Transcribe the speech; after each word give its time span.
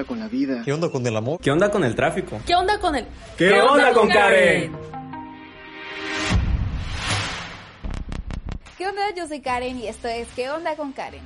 Onda 0.00 0.04
con 0.04 0.18
la 0.18 0.28
vida? 0.28 0.62
¿Qué 0.64 0.72
onda 0.72 0.88
con 0.88 1.06
el 1.06 1.16
amor? 1.16 1.40
¿Qué 1.40 1.50
onda 1.50 1.70
con 1.70 1.84
el 1.84 1.94
tráfico? 1.94 2.40
¿Qué 2.46 2.54
onda 2.54 2.78
con 2.78 2.96
el... 2.96 3.04
¿Qué, 3.36 3.48
¿Qué 3.48 3.60
onda, 3.60 3.72
onda 3.72 3.92
con 3.92 4.08
Karen? 4.08 4.72
¿Qué 8.78 8.86
onda? 8.86 9.02
Yo 9.16 9.28
soy 9.28 9.40
Karen 9.40 9.78
y 9.78 9.88
esto 9.88 10.08
es 10.08 10.28
¿Qué 10.34 10.50
onda 10.50 10.74
con 10.76 10.92
Karen? 10.92 11.22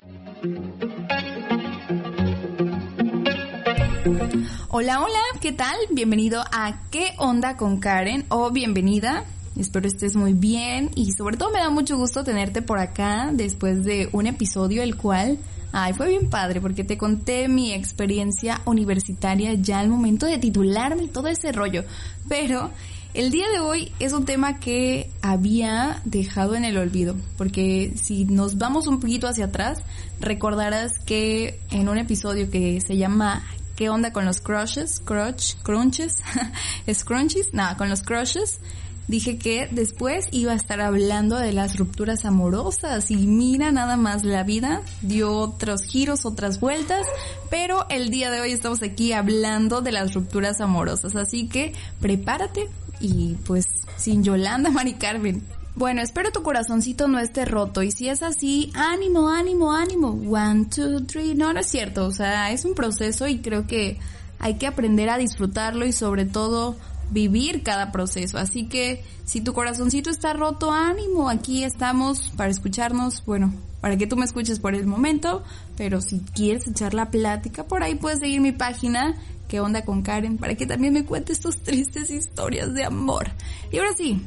Hola, 4.70 5.01
hola, 5.02 5.20
¿qué 5.41 5.52
tal? 5.52 5.77
Bienvenido 5.91 6.43
a 6.52 6.80
¿Qué 6.91 7.15
onda 7.18 7.56
con 7.56 7.79
Karen? 7.79 8.24
o 8.29 8.51
bienvenida. 8.51 9.24
Espero 9.56 9.87
estés 9.87 10.16
muy 10.16 10.32
bien 10.32 10.91
y 10.96 11.12
sobre 11.12 11.37
todo 11.37 11.52
me 11.52 11.60
da 11.60 11.70
mucho 11.70 11.96
gusto 11.96 12.24
tenerte 12.24 12.60
por 12.60 12.80
acá 12.80 13.30
después 13.32 13.84
de 13.84 14.09
un 14.10 14.27
episodio 14.27 14.82
el 14.82 14.96
cual 14.96 15.38
Ay, 15.77 15.92
fue 15.92 16.06
bien 16.06 16.30
padre 16.30 16.60
porque 16.60 16.84
te 16.84 16.96
conté 16.96 17.48
mi 17.48 17.73
experiencia 17.73 18.60
universitaria 18.65 19.54
ya 19.54 19.80
al 19.80 19.88
momento 19.88 20.24
de 20.24 20.38
titularme 20.38 21.02
y 21.02 21.09
todo 21.09 21.26
ese 21.26 21.51
rollo. 21.51 21.82
Pero 22.29 22.71
el 23.12 23.32
día 23.32 23.48
de 23.48 23.59
hoy 23.59 23.90
es 23.98 24.13
un 24.13 24.24
tema 24.24 24.60
que 24.60 25.10
había 25.21 26.01
dejado 26.04 26.54
en 26.54 26.65
el 26.65 26.79
olvido, 26.79 27.16
porque 27.37 27.93
si 28.01 28.24
nos 28.24 28.57
vamos 28.57 28.87
un 28.87 29.01
poquito 29.01 29.26
hacia 29.26 29.46
atrás, 29.46 29.82
recordarás 30.21 31.01
que 31.01 31.59
en 31.73 31.88
un 31.88 31.98
episodio 31.98 32.48
que 32.52 32.80
se 32.80 32.96
llama 32.96 33.43
¿Qué 33.74 33.91
onda 33.91 34.13
con 34.13 34.24
los 34.24 34.41
crushes? 34.41 35.01
Crunch, 35.04 35.57
crunches, 35.65 36.18
scrunchies, 36.93 37.52
nada, 37.52 37.76
con 37.76 37.88
los 37.88 38.02
crushes 38.02 38.60
dije 39.09 39.38
que 39.38 39.69
después 39.71 40.27
iba 40.30 40.52
a 40.52 40.57
estar 40.57 40.80
hablando 40.80 41.37
de 41.37 41.52
las 41.52 41.77
rupturas 41.77 42.24
amorosas 42.24 43.10
y 43.10 43.27
mira 43.27 43.73
nada 43.73 43.97
más 43.97 44.24
la 44.24 44.43
vida 44.43 44.83
dio 45.02 45.33
otros 45.33 45.83
giros, 45.83 46.24
otras 46.24 46.60
vueltas, 46.60 47.07
pero 47.51 47.87
el 47.91 48.10
día 48.10 48.30
de 48.30 48.41
hoy 48.41 48.52
estamos 48.52 48.82
aquí 48.82 49.13
hablando 49.13 49.80
de 49.80 49.93
las 49.93 50.15
rupturas 50.15 50.60
amorosas, 50.60 51.16
así 51.16 51.49
que 51.49 51.73
prepárate 52.01 52.69
y 53.01 53.35
pues 53.47 53.66
sin 53.97 54.23
Yolanda, 54.23 54.71
Mari 54.71 54.95
Carmen. 54.95 55.43
Bueno, 55.77 56.02
espero 56.02 56.30
tu 56.30 56.45
corazoncito 56.45 57.09
no 57.09 57.19
esté 57.19 57.45
roto 57.45 57.82
y 57.82 57.91
si 57.91 58.09
es 58.09 58.23
así, 58.23 58.71
ánimo, 58.75 59.29
ánimo, 59.29 59.73
ánimo. 59.73 60.10
One, 60.10 60.66
two, 60.66 61.01
three. 61.05 61.35
No, 61.35 61.52
no 61.52 61.59
es 61.59 61.66
cierto. 61.66 62.07
O 62.07 62.13
sea, 62.13 62.52
es 62.52 62.65
un 62.65 62.75
proceso 62.75 63.27
y 63.27 63.38
creo 63.38 63.66
que 63.66 63.99
hay 64.38 64.55
que 64.55 64.69
aprender 64.69 65.10
a 65.10 65.19
disfrutarlo 65.19 65.84
y 65.84 65.93
sobre 65.93 66.27
todo 66.27 66.77
vivir 67.10 67.62
cada 67.62 67.93
proceso. 67.93 68.38
Así 68.38 68.66
que 68.66 69.05
si 69.25 69.41
tu 69.41 69.53
corazoncito 69.53 70.10
está 70.10 70.33
roto, 70.33 70.71
ánimo, 70.71 71.28
aquí 71.28 71.65
estamos 71.65 72.31
para 72.37 72.50
escucharnos, 72.50 73.25
bueno, 73.25 73.53
para 73.81 73.97
que 73.97 74.06
tú 74.06 74.16
me 74.16 74.25
escuches 74.25 74.60
por 74.60 74.75
el 74.75 74.87
momento, 74.87 75.43
pero 75.77 76.00
si 76.00 76.21
quieres 76.21 76.66
echar 76.66 76.94
la 76.94 77.10
plática, 77.10 77.65
por 77.65 77.82
ahí 77.82 77.94
puedes 77.94 78.21
seguir 78.21 78.41
mi 78.41 78.53
página, 78.53 79.15
qué 79.49 79.60
onda 79.60 79.84
con 79.84 80.03
Karen, 80.03 80.38
para 80.38 80.55
que 80.55 80.66
también 80.66 80.94
me 80.94 81.05
cuentes 81.05 81.41
tus 81.41 81.62
tristes 81.62 82.10
historias 82.10 82.72
de 82.75 82.84
amor. 82.84 83.28
Y 83.70 83.78
ahora 83.78 83.93
sí, 83.97 84.22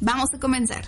vamos 0.00 0.34
a 0.34 0.38
comenzar. 0.38 0.84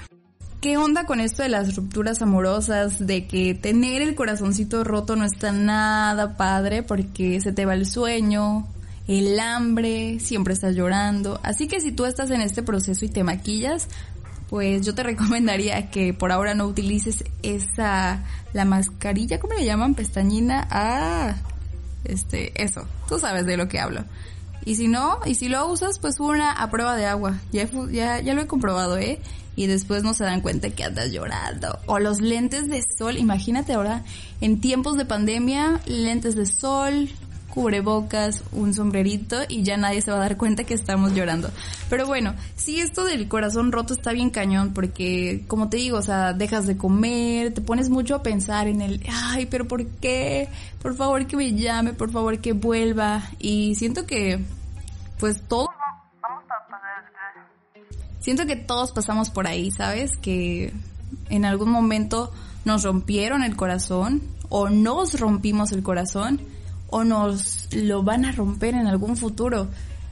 ¿Qué 0.61 0.77
onda 0.77 1.07
con 1.07 1.21
esto 1.21 1.45
de 1.45 1.49
las 1.49 1.77
rupturas 1.77 2.21
amorosas? 2.21 3.07
De 3.07 3.28
que 3.28 3.55
tener 3.55 4.03
el 4.03 4.17
corazoncito 4.17 4.83
roto 4.83 5.15
no 5.15 5.25
está 5.25 5.53
nada 5.53 6.37
padre 6.37 6.83
porque 6.83 7.41
se 7.41 7.53
te 7.53 7.65
va 7.65 7.75
el 7.75 7.87
sueño, 7.87 8.67
el 9.09 9.41
hambre, 9.41 10.21
siempre 10.21 10.53
estás 10.55 10.77
llorando. 10.77 11.41
Así 11.43 11.67
que 11.67 11.81
si 11.81 11.93
tú 11.93 12.05
estás 12.05 12.31
en 12.31 12.43
este 12.43 12.63
proceso 12.63 13.05
y 13.05 13.09
te 13.09 13.25
maquillas, 13.25 13.89
pues 14.49 14.85
yo 14.85 14.95
te 14.95 15.03
recomendaría 15.05 15.91
que 15.91 16.15
por 16.15 16.31
ahora 16.31 16.55
no 16.55 16.67
utilices 16.67 17.25
esa, 17.43 18.23
la 18.53 18.65
mascarilla, 18.65 19.41
¿cómo 19.41 19.55
le 19.55 19.65
llaman? 19.65 19.95
Pestañina. 19.95 20.69
Ah, 20.71 21.35
este, 22.05 22.63
eso, 22.63 22.87
tú 23.09 23.19
sabes 23.19 23.47
de 23.47 23.57
lo 23.57 23.67
que 23.67 23.81
hablo. 23.81 24.05
Y 24.65 24.75
si 24.75 24.89
no, 24.89 25.21
y 25.25 25.35
si 25.35 25.49
lo 25.49 25.67
usas, 25.67 25.99
pues 25.99 26.21
una 26.21 26.53
a 26.53 26.71
prueba 26.71 26.95
de 26.95 27.07
agua. 27.07 27.41
Ya, 27.53 27.67
ya, 27.91 28.21
ya 28.21 28.35
lo 28.35 28.43
he 28.43 28.47
comprobado, 28.47 28.99
¿eh? 28.99 29.19
Y 29.57 29.67
después 29.67 30.03
no 30.03 30.13
se 30.13 30.25
dan 30.25 30.43
cuenta 30.43 30.69
que 30.71 30.85
andas 30.85 31.11
llorando. 31.11 31.79
O 31.87 31.99
los 31.99 32.21
lentes 32.21 32.69
de 32.69 32.83
sol, 32.83 33.17
imagínate 33.17 33.73
ahora, 33.73 34.05
en 34.43 34.61
tiempos 34.61 34.97
de 34.99 35.07
pandemia, 35.07 35.81
lentes 35.87 36.37
de 36.37 36.45
sol, 36.45 37.09
cubrebocas, 37.48 38.44
un 38.53 38.75
sombrerito 38.75 39.36
y 39.48 39.62
ya 39.62 39.76
nadie 39.76 40.00
se 40.00 40.10
va 40.10 40.19
a 40.19 40.20
dar 40.20 40.36
cuenta 40.36 40.64
que 40.64 40.75
estamos 40.75 41.14
llorando. 41.14 41.50
Pero 41.88 42.06
bueno, 42.06 42.34
sí 42.56 42.81
esto 42.81 43.04
del 43.04 43.28
corazón 43.28 43.72
roto 43.72 43.94
está 43.94 44.12
bien 44.12 44.31
cañón 44.31 44.72
porque 44.72 45.44
como 45.48 45.69
te 45.69 45.78
digo, 45.78 45.98
o 45.98 46.03
sea, 46.03 46.32
dejas 46.32 46.66
de 46.66 46.76
comer, 46.76 47.54
te 47.54 47.60
pones 47.60 47.88
mucho 47.88 48.14
a 48.14 48.22
pensar 48.22 48.69
en 48.69 48.81
el, 48.81 49.03
ay, 49.10 49.47
pero 49.47 49.66
¿por 49.66 49.86
qué? 49.86 50.48
Por 50.82 50.94
favor 50.94 51.26
que 51.26 51.36
me 51.36 51.53
llame, 51.54 51.92
por 51.92 52.10
favor 52.10 52.38
que 52.38 52.53
vuelva 52.53 53.22
y 53.38 53.75
siento 53.75 54.06
que 54.06 54.44
pues 55.19 55.41
pasar 55.41 55.69
Siento 58.20 58.47
que 58.47 58.56
todos 58.56 58.92
pasamos 58.92 59.30
por 59.30 59.47
ahí, 59.47 59.70
¿sabes? 59.70 60.16
Que 60.19 60.72
en 61.30 61.44
algún 61.44 61.70
momento 61.70 62.32
nos 62.65 62.84
rompieron 62.84 63.42
el 63.42 63.56
corazón 63.56 64.22
o 64.48 64.69
nos 64.69 65.19
rompimos 65.19 65.72
el 65.72 65.82
corazón 65.82 66.41
o 66.88 67.04
nos 67.04 67.69
lo 67.75 68.03
van 68.03 68.25
a 68.25 68.32
romper 68.32 68.75
en 68.75 68.87
algún 68.87 69.16
futuro. 69.16 69.69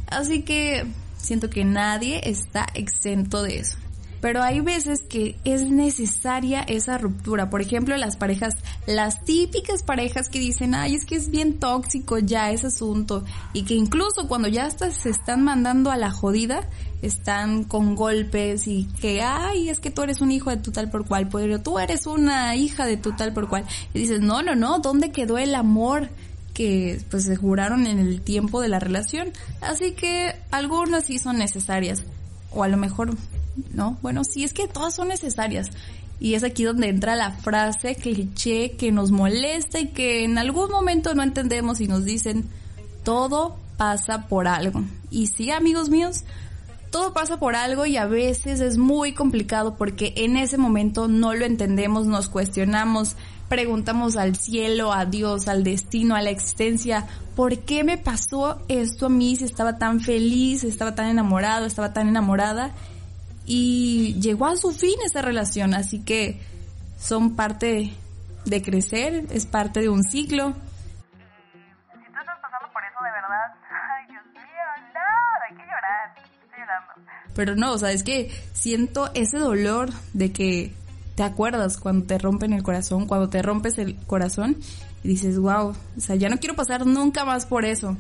Así 0.07 0.43
que 0.43 0.87
siento 1.17 1.51
que 1.51 1.65
nadie 1.65 2.21
está 2.25 2.67
exento 2.75 3.43
de 3.43 3.59
eso. 3.59 3.79
Pero 4.21 4.43
hay 4.43 4.61
veces 4.61 5.03
que 5.03 5.37
es 5.45 5.71
necesaria 5.71 6.63
esa 6.63 6.99
ruptura. 6.99 7.51
Por 7.51 7.61
ejemplo, 7.61 7.97
las 7.97 8.17
parejas, 8.17 8.55
las 8.87 9.25
típicas 9.25 9.83
parejas 9.83 10.29
que 10.29 10.39
dicen, 10.39 10.75
ay, 10.75 10.95
es 10.95 11.05
que 11.05 11.17
es 11.17 11.31
bien 11.31 11.59
tóxico 11.59 12.19
ya 12.19 12.51
ese 12.51 12.69
asunto. 12.69 13.25
Y 13.53 13.65
que 13.65 13.75
incluso 13.75 14.27
cuando 14.27 14.49
ya 14.49 14.71
se 14.71 15.11
están 15.11 15.45
mandando 15.45 15.91
a 15.91 15.97
la 15.97 16.11
jodida, 16.11 16.67
están 17.03 17.65
con 17.65 17.95
golpes 17.95 18.67
y 18.67 18.89
que, 19.01 19.23
ay, 19.23 19.69
es 19.69 19.81
que 19.81 19.91
tú 19.91 20.03
eres 20.03 20.21
un 20.21 20.33
hijo 20.33 20.51
de 20.51 20.57
tu 20.57 20.73
tal 20.73 20.91
por 20.91 21.07
cual, 21.07 21.29
pero 21.29 21.61
tú 21.61 21.79
eres 21.79 22.07
una 22.07 22.57
hija 22.57 22.87
de 22.87 22.97
tu 22.97 23.13
tal 23.13 23.33
por 23.33 23.49
cual. 23.49 23.65
Y 23.93 24.01
dices, 24.01 24.21
no, 24.21 24.43
no, 24.43 24.55
no, 24.55 24.79
¿dónde 24.79 25.13
quedó 25.13 25.37
el 25.37 25.55
amor? 25.55 26.09
Que 26.57 27.03
pues 27.11 27.25
se 27.25 27.37
juraron 27.37 27.87
en 27.87 27.99
el 27.99 28.23
tiempo 28.23 28.63
de 28.63 28.71
la 28.71 28.79
relación. 28.79 29.31
Así 29.61 29.93
que 29.93 30.35
algunas 30.51 31.05
sí 31.05 31.19
son 31.19 31.37
necesarias. 31.37 32.03
O 32.51 32.65
a 32.65 32.69
lo 32.69 32.79
mejor, 32.79 33.15
no, 33.75 33.99
bueno, 34.01 34.25
sí 34.25 34.43
es 34.43 34.55
que 34.55 34.67
todas 34.67 34.95
son 34.95 35.09
necesarias. 35.09 35.69
Y 36.19 36.33
es 36.33 36.45
aquí 36.45 36.65
donde 36.65 36.89
entra 36.89 37.15
la 37.15 37.33
frase 37.33 37.95
cliché 37.95 38.71
que 38.71 38.91
nos 38.91 39.11
molesta 39.11 39.81
y 39.81 39.89
que 39.89 40.25
en 40.25 40.39
algún 40.39 40.71
momento 40.71 41.15
no 41.15 41.23
entendemos 41.23 41.83
y 41.83 41.89
nos 41.89 42.07
dicen, 42.07 42.49
todo 43.05 43.59
pasa 43.77 44.27
por 44.27 44.49
algo. 44.49 44.83
Y 45.11 45.27
sí, 45.27 45.51
amigos 45.51 45.91
míos, 45.91 46.25
todo 46.91 47.13
pasa 47.13 47.39
por 47.39 47.55
algo 47.55 47.85
y 47.85 47.99
a 47.99 48.07
veces 48.07 48.61
es 48.61 48.79
muy 48.79 49.13
complicado 49.13 49.77
porque 49.77 50.15
en 50.17 50.39
ese 50.39 50.57
momento 50.57 51.07
no 51.07 51.35
lo 51.35 51.45
entendemos, 51.45 52.07
nos 52.07 52.31
cuestionamos, 52.31 53.15
preguntamos 53.49 54.17
al 54.17 54.37
cielo, 54.37 54.93
a 54.93 55.05
Dios, 55.05 55.49
al 55.49 55.63
destino, 55.65 56.15
a 56.15 56.23
la 56.23 56.31
existencia, 56.31 57.07
¿por 57.35 57.59
qué 57.61 57.85
me 57.85 57.99
pasó 57.99 58.63
esto 58.69 59.07
a 59.07 59.09
mí 59.11 59.37
si 59.37 59.45
estaba 59.45 59.79
tan 59.79 60.01
feliz, 60.01 60.65
estaba 60.65 60.95
tan 60.95 61.09
enamorado, 61.09 61.67
estaba 61.67 61.93
tan 61.93 62.09
enamorada? 62.09 62.73
Y 63.45 64.17
llegó 64.21 64.47
a 64.47 64.57
su 64.57 64.73
fin 64.73 64.97
esa 65.05 65.23
relación, 65.23 65.75
así 65.75 66.03
que 66.05 66.41
son 66.99 67.37
parte 67.37 67.93
de 68.45 68.63
crecer, 68.63 69.27
es 69.31 69.47
parte 69.47 69.81
de 69.81 69.89
un 69.89 70.03
ciclo. 70.03 70.49
Si 70.49 72.13
tú 72.13 72.19
estás 72.19 72.39
pasando 72.43 72.73
por 72.73 72.83
eso 72.83 72.99
de 73.05 73.11
verdad, 73.11 73.55
ay 73.71 74.07
Dios 74.09 74.25
mío, 74.33 74.43
no, 74.95 75.49
hay 75.49 75.57
que 75.57 75.63
llorar, 75.63 76.17
estoy 76.17 76.59
llorando. 76.59 76.93
Pero 77.35 77.55
no, 77.55 77.73
o 77.73 77.79
sea, 77.79 77.93
es 77.93 78.03
que 78.03 78.31
siento 78.53 79.11
ese 79.15 79.39
dolor 79.39 79.91
de 80.15 80.33
que 80.33 80.75
te 81.17 81.23
acuerdas 81.23 81.79
cuando 81.79 82.07
te 82.07 82.19
rompen 82.19 82.53
el 82.53 82.63
corazón, 82.63 83.07
cuando 83.07 83.29
te 83.29 83.43
rompes 83.43 83.79
el 83.79 83.97
corazón 84.07 84.57
y 85.03 85.09
dices, 85.09 85.39
wow, 85.39 85.71
o 85.71 86.01
sea, 86.01 86.15
ya 86.15 86.29
no 86.29 86.37
quiero 86.37 86.55
pasar 86.55 86.87
nunca 86.87 87.25
más 87.25 87.47
por 87.47 87.65
eso. 87.65 87.97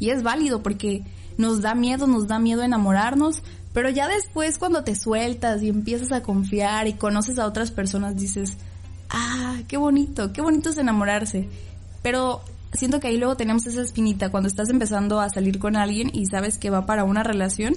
Y 0.00 0.10
es 0.10 0.22
válido 0.22 0.62
porque 0.62 1.04
nos 1.36 1.60
da 1.60 1.74
miedo, 1.74 2.06
nos 2.06 2.26
da 2.26 2.38
miedo 2.38 2.62
enamorarnos, 2.62 3.42
pero 3.74 3.90
ya 3.90 4.08
después 4.08 4.58
cuando 4.58 4.82
te 4.82 4.94
sueltas 4.94 5.62
y 5.62 5.68
empiezas 5.68 6.10
a 6.12 6.22
confiar 6.22 6.88
y 6.88 6.94
conoces 6.94 7.38
a 7.38 7.46
otras 7.46 7.70
personas 7.70 8.16
dices, 8.16 8.56
ah, 9.10 9.58
qué 9.68 9.76
bonito, 9.76 10.32
qué 10.32 10.40
bonito 10.40 10.70
es 10.70 10.78
enamorarse. 10.78 11.48
Pero 12.02 12.40
siento 12.72 12.98
que 12.98 13.08
ahí 13.08 13.18
luego 13.18 13.36
tenemos 13.36 13.66
esa 13.66 13.82
espinita 13.82 14.30
cuando 14.30 14.48
estás 14.48 14.70
empezando 14.70 15.20
a 15.20 15.28
salir 15.28 15.58
con 15.58 15.76
alguien 15.76 16.10
y 16.14 16.24
sabes 16.26 16.56
que 16.56 16.70
va 16.70 16.86
para 16.86 17.04
una 17.04 17.22
relación. 17.22 17.74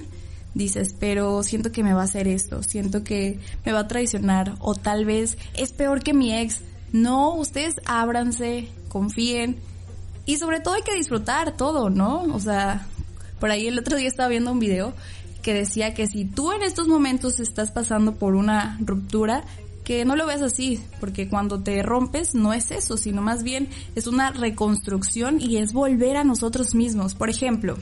Dices, 0.54 0.94
pero 0.98 1.42
siento 1.42 1.70
que 1.72 1.84
me 1.84 1.92
va 1.92 2.02
a 2.02 2.04
hacer 2.04 2.26
esto, 2.26 2.62
siento 2.62 3.04
que 3.04 3.38
me 3.64 3.72
va 3.72 3.80
a 3.80 3.88
traicionar 3.88 4.54
o 4.60 4.74
tal 4.74 5.04
vez 5.04 5.38
es 5.54 5.72
peor 5.72 6.02
que 6.02 6.14
mi 6.14 6.34
ex. 6.34 6.62
No, 6.92 7.34
ustedes 7.34 7.76
ábranse, 7.84 8.68
confíen 8.88 9.58
y 10.24 10.36
sobre 10.36 10.60
todo 10.60 10.74
hay 10.74 10.82
que 10.82 10.94
disfrutar 10.94 11.56
todo, 11.56 11.90
¿no? 11.90 12.22
O 12.34 12.40
sea, 12.40 12.86
por 13.40 13.50
ahí 13.50 13.66
el 13.66 13.78
otro 13.78 13.96
día 13.96 14.08
estaba 14.08 14.28
viendo 14.28 14.52
un 14.52 14.58
video 14.58 14.94
que 15.42 15.54
decía 15.54 15.94
que 15.94 16.06
si 16.06 16.24
tú 16.24 16.52
en 16.52 16.62
estos 16.62 16.88
momentos 16.88 17.40
estás 17.40 17.70
pasando 17.70 18.14
por 18.16 18.34
una 18.34 18.76
ruptura, 18.80 19.44
que 19.84 20.04
no 20.04 20.16
lo 20.16 20.26
veas 20.26 20.42
así, 20.42 20.82
porque 21.00 21.30
cuando 21.30 21.62
te 21.62 21.82
rompes 21.82 22.34
no 22.34 22.52
es 22.52 22.70
eso, 22.70 22.98
sino 22.98 23.22
más 23.22 23.42
bien 23.42 23.70
es 23.94 24.06
una 24.06 24.32
reconstrucción 24.32 25.40
y 25.40 25.56
es 25.56 25.72
volver 25.72 26.18
a 26.18 26.24
nosotros 26.24 26.74
mismos. 26.74 27.14
Por 27.14 27.30
ejemplo, 27.30 27.78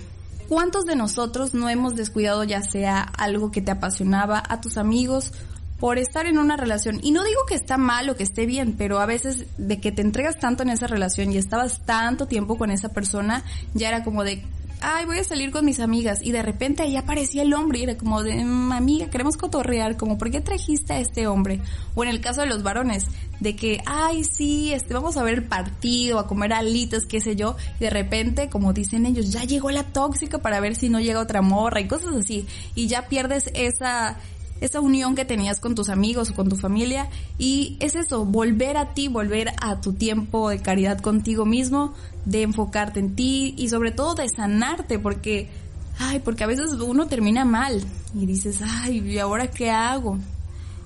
¿cuántos 0.49 0.85
de 0.85 0.97
nosotros 0.97 1.55
no 1.55 1.69
hemos 1.69 1.95
descuidado 1.95 2.45
ya 2.45 2.63
sea 2.63 3.01
algo 3.01 3.51
que 3.51 3.63
te 3.63 3.71
apasionaba, 3.71 4.43
a 4.49 4.61
tus 4.61 4.77
amigos, 4.79 5.33
por 5.79 5.99
estar 5.99 6.27
en 6.27 6.39
una 6.39 6.57
relación? 6.57 7.01
Y 7.03 7.13
no 7.13 7.25
digo 7.25 7.41
que 7.49 7.55
está 7.55 7.77
mal 7.77 8.09
o 8.09 8.17
que 8.17 8.23
esté 8.23 8.47
bien, 8.47 8.75
pero 8.77 8.99
a 8.99 9.07
veces 9.07 9.47
de 9.59 9.81
que 9.81 9.93
te 9.93 10.03
entregas 10.03 10.39
tanto 10.39 10.63
en 10.63 10.71
esa 10.71 10.87
relación 10.87 11.33
y 11.33 11.39
estabas 11.39 11.85
tanto 11.85 12.27
tiempo 12.27 12.57
con 12.57 12.71
esa 12.71 12.91
persona, 12.91 13.43
ya 13.75 13.89
era 13.89 14.05
como 14.05 14.25
de, 14.25 14.43
ay, 14.81 15.05
voy 15.07 15.19
a 15.19 15.25
salir 15.25 15.51
con 15.51 15.65
mis 15.65 15.81
amigas. 15.81 16.21
Y 16.23 16.33
de 16.33 16.43
repente 16.43 16.83
ahí 16.83 16.97
aparecía 16.97 17.43
el 17.43 17.55
hombre 17.55 17.79
y 17.79 17.83
era 17.85 17.97
como 17.97 18.23
de, 18.23 18.45
"Mm, 18.45 18.73
amiga, 18.73 19.11
queremos 19.11 19.37
cotorrear, 19.37 19.97
como, 19.97 20.19
¿por 20.19 20.31
qué 20.31 20.41
trajiste 20.41 20.93
a 20.93 21.01
este 21.01 21.27
hombre? 21.27 21.61
O 21.95 22.05
en 22.05 22.11
el 22.11 22.21
caso 22.21 22.43
de 22.43 22.47
los 22.47 22.63
varones, 22.63 23.07
de 23.41 23.55
que, 23.55 23.81
ay, 23.87 24.25
sí, 24.25 24.73
este, 24.73 24.95
vamos 24.95 25.17
a 25.17 25.23
ver 25.23 25.35
el 25.35 25.45
partido, 25.45 26.19
a 26.19 26.27
comer 26.27 26.53
alitas, 26.53 27.07
qué 27.07 27.21
sé 27.21 27.37
yo. 27.37 27.57
Y 27.79 27.85
de 27.85 27.91
repente, 27.91 28.49
como 28.49 28.73
dicen 28.73 29.07
ellos, 29.07 29.31
ya 29.31 29.45
llegó 29.45 29.71
la 29.71 29.85
tóxica 29.85 30.39
para 30.39 30.61
ver 30.61 30.75
si 30.75 30.89
no 30.89 31.01
llega 31.01 31.21
otra 31.21 31.43
morra 31.43 31.81
y 31.81 31.89
cosas 31.89 32.15
así. 32.15 32.47
Y 32.75 32.87
ya 32.87 33.09
pierdes 33.09 33.51
esa, 33.55 34.17
esa 34.61 34.81
unión 34.81 35.15
que 35.15 35.25
tenías 35.25 35.61
con 35.61 35.75
tus 35.75 35.89
amigos 35.89 36.31
o 36.31 36.35
con 36.35 36.49
tu 36.49 36.57
familia 36.57 37.09
y 37.39 37.77
es 37.81 37.95
eso, 37.95 38.25
volver 38.25 38.77
a 38.77 38.95
ti, 38.95 39.09
volver 39.09 39.53
a 39.61 39.81
tu 39.81 39.93
tiempo 39.93 40.49
de 40.49 40.61
caridad 40.61 41.01
contigo 41.01 41.45
mismo, 41.45 41.95
de 42.25 42.43
enfocarte 42.43 43.01
en 43.01 43.15
ti 43.15 43.55
y 43.57 43.69
sobre 43.69 43.91
todo 43.91 44.15
de 44.15 44.29
sanarte 44.29 44.99
porque, 44.99 45.51
ay, 45.99 46.21
porque 46.21 46.45
a 46.45 46.47
veces 46.47 46.73
uno 46.73 47.07
termina 47.07 47.45
mal 47.45 47.83
y 48.15 48.27
dices, 48.27 48.61
ay, 48.63 49.01
¿y 49.01 49.19
ahora 49.19 49.51
qué 49.51 49.71
hago? 49.71 50.19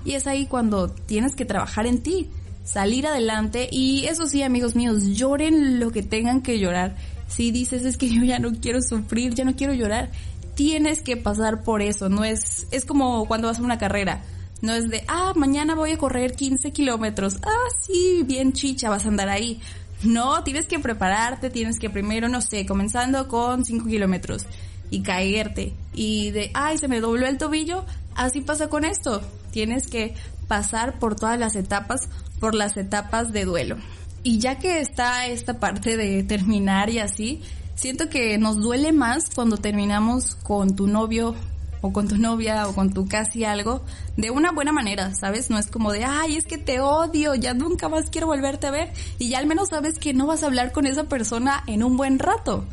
Y 0.05 0.12
es 0.12 0.26
ahí 0.26 0.46
cuando 0.46 0.88
tienes 0.88 1.37
que 1.37 1.44
trabajar 1.44 1.87
en 1.87 2.02
ti, 2.02 2.28
salir 2.64 3.06
adelante 3.06 3.69
y 3.70 4.06
eso 4.06 4.26
sí, 4.26 4.43
amigos 4.43 4.75
míos, 4.75 5.05
lloren 5.08 5.78
lo 5.78 5.90
que 5.90 6.02
tengan 6.02 6.43
que 6.43 6.58
llorar. 6.58 6.96
Si 7.28 7.52
dices 7.52 7.84
es 7.84 7.96
que 7.96 8.08
yo 8.08 8.25
ya 8.25 8.40
no 8.40 8.50
quiero 8.61 8.82
sufrir, 8.82 9.34
ya 9.34 9.44
no 9.44 9.55
quiero 9.55 9.73
llorar, 9.73 10.11
tienes 10.60 11.00
que 11.00 11.16
pasar 11.16 11.62
por 11.62 11.80
eso, 11.80 12.10
no 12.10 12.22
es, 12.22 12.66
es 12.70 12.84
como 12.84 13.26
cuando 13.26 13.48
vas 13.48 13.60
a 13.60 13.62
una 13.62 13.78
carrera. 13.78 14.22
No 14.60 14.74
es 14.74 14.90
de, 14.90 15.04
ah, 15.08 15.32
mañana 15.34 15.74
voy 15.74 15.92
a 15.92 15.96
correr 15.96 16.36
15 16.36 16.70
kilómetros. 16.70 17.38
Ah, 17.42 17.68
sí, 17.80 18.24
bien 18.26 18.52
chicha, 18.52 18.90
vas 18.90 19.06
a 19.06 19.08
andar 19.08 19.30
ahí. 19.30 19.58
No, 20.02 20.44
tienes 20.44 20.66
que 20.66 20.78
prepararte, 20.78 21.48
tienes 21.48 21.78
que 21.78 21.88
primero, 21.88 22.28
no 22.28 22.42
sé, 22.42 22.66
comenzando 22.66 23.26
con 23.26 23.64
5 23.64 23.86
kilómetros 23.86 24.44
y 24.90 25.00
caerte. 25.00 25.72
Y 25.94 26.30
de, 26.32 26.50
ay, 26.52 26.76
se 26.76 26.88
me 26.88 27.00
dobló 27.00 27.26
el 27.26 27.38
tobillo. 27.38 27.86
Así 28.14 28.42
pasa 28.42 28.68
con 28.68 28.84
esto. 28.84 29.22
Tienes 29.52 29.86
que 29.86 30.14
pasar 30.46 30.98
por 30.98 31.16
todas 31.16 31.38
las 31.38 31.56
etapas, 31.56 32.10
por 32.38 32.54
las 32.54 32.76
etapas 32.76 33.32
de 33.32 33.46
duelo. 33.46 33.78
Y 34.22 34.40
ya 34.40 34.58
que 34.58 34.80
está 34.80 35.26
esta 35.26 35.58
parte 35.58 35.96
de 35.96 36.22
terminar 36.22 36.90
y 36.90 36.98
así, 36.98 37.40
siento 37.80 38.10
que 38.10 38.36
nos 38.36 38.58
duele 38.58 38.92
más 38.92 39.30
cuando 39.34 39.56
terminamos 39.56 40.34
con 40.34 40.76
tu 40.76 40.86
novio 40.86 41.34
o 41.80 41.94
con 41.94 42.08
tu 42.08 42.18
novia 42.18 42.68
o 42.68 42.74
con 42.74 42.92
tu 42.92 43.08
casi 43.08 43.46
algo 43.46 43.82
de 44.18 44.30
una 44.30 44.52
buena 44.52 44.70
manera, 44.70 45.14
¿sabes? 45.14 45.48
No 45.48 45.56
es 45.56 45.68
como 45.68 45.90
de, 45.90 46.04
ay, 46.04 46.36
es 46.36 46.44
que 46.44 46.58
te 46.58 46.80
odio, 46.80 47.34
ya 47.34 47.54
nunca 47.54 47.88
más 47.88 48.10
quiero 48.10 48.26
volverte 48.26 48.66
a 48.66 48.70
ver 48.70 48.92
y 49.18 49.30
ya 49.30 49.38
al 49.38 49.46
menos 49.46 49.70
sabes 49.70 49.98
que 49.98 50.12
no 50.12 50.26
vas 50.26 50.42
a 50.42 50.46
hablar 50.46 50.72
con 50.72 50.86
esa 50.86 51.04
persona 51.04 51.64
en 51.66 51.82
un 51.82 51.96
buen 51.96 52.18
rato. 52.18 52.66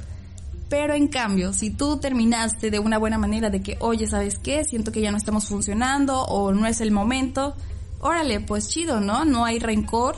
Pero 0.68 0.94
en 0.94 1.08
cambio, 1.08 1.54
si 1.54 1.70
tú 1.70 2.00
terminaste 2.00 2.70
de 2.70 2.80
una 2.80 2.98
buena 2.98 3.18
manera 3.18 3.50
de 3.50 3.62
que, 3.62 3.78
oye, 3.80 4.08
¿sabes 4.08 4.38
qué? 4.38 4.66
Siento 4.66 4.92
que 4.92 5.00
ya 5.00 5.12
no 5.12 5.18
estamos 5.18 5.48
funcionando 5.48 6.24
o 6.24 6.52
no 6.52 6.68
es 6.68 6.82
el 6.82 6.92
momento, 6.92 7.56
órale, 8.02 8.42
pues 8.42 8.68
chido, 8.68 9.00
¿no? 9.00 9.24
No 9.24 9.46
hay 9.46 9.60
rencor. 9.60 10.18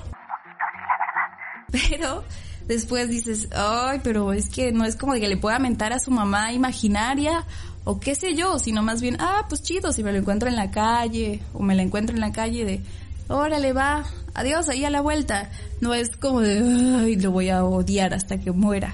Pero 1.72 2.24
después 2.70 3.10
dices, 3.10 3.50
ay, 3.52 4.00
pero 4.04 4.32
es 4.32 4.48
que 4.48 4.72
no 4.72 4.86
es 4.86 4.96
como 4.96 5.14
de 5.14 5.20
que 5.20 5.28
le 5.28 5.38
pueda 5.38 5.58
mentar 5.58 5.92
a 5.92 6.00
su 6.00 6.12
mamá 6.12 6.54
imaginaria 6.54 7.44
o 7.84 8.00
qué 8.00 8.14
sé 8.14 8.36
yo, 8.36 8.60
sino 8.60 8.84
más 8.84 9.02
bien, 9.02 9.18
ah, 9.20 9.48
pues 9.50 9.64
chido, 9.64 9.92
si 9.92 10.04
me 10.04 10.12
lo 10.12 10.20
encuentro 10.20 10.48
en 10.48 10.56
la 10.56 10.70
calle 10.70 11.42
o 11.54 11.64
me 11.64 11.76
la 11.76 11.82
encuentro 11.82 12.16
en 12.16 12.22
la 12.22 12.32
calle 12.32 12.66
de, 12.66 12.82
órale, 13.28 13.74
va, 13.74 14.06
adiós, 14.36 14.70
ahí 14.70 14.86
a 14.86 14.92
la 14.92 15.02
vuelta. 15.02 15.50
No 15.82 15.96
es 15.96 16.16
como 16.16 16.42
de, 16.42 16.60
ay, 17.00 17.16
lo 17.16 17.32
voy 17.32 17.50
a 17.50 17.66
odiar 17.66 18.14
hasta 18.14 18.40
que 18.40 18.52
muera. 18.52 18.94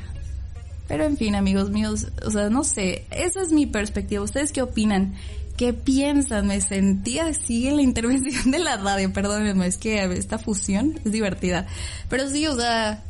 Pero 0.88 1.04
en 1.04 1.18
fin, 1.18 1.36
amigos 1.36 1.70
míos, 1.70 2.08
o 2.26 2.32
sea, 2.32 2.50
no 2.50 2.64
sé, 2.64 3.06
esa 3.12 3.42
es 3.42 3.52
mi 3.52 3.66
perspectiva. 3.66 4.24
¿Ustedes 4.24 4.54
qué 4.54 4.62
opinan? 4.62 5.16
¿Qué 5.58 5.74
piensan? 5.74 6.48
Me 6.48 6.62
sentí 6.62 7.20
así 7.20 7.68
en 7.68 7.76
la 7.76 7.82
intervención 7.82 8.52
de 8.52 8.60
la 8.60 8.78
radio, 8.78 9.12
perdónenme, 9.12 9.68
es 9.68 9.78
que 9.78 10.02
esta 10.14 10.38
fusión 10.38 10.98
es 11.04 11.12
divertida. 11.12 11.68
Pero 12.08 12.30
sí, 12.30 12.48
o 12.48 12.56
sea, 12.56 13.04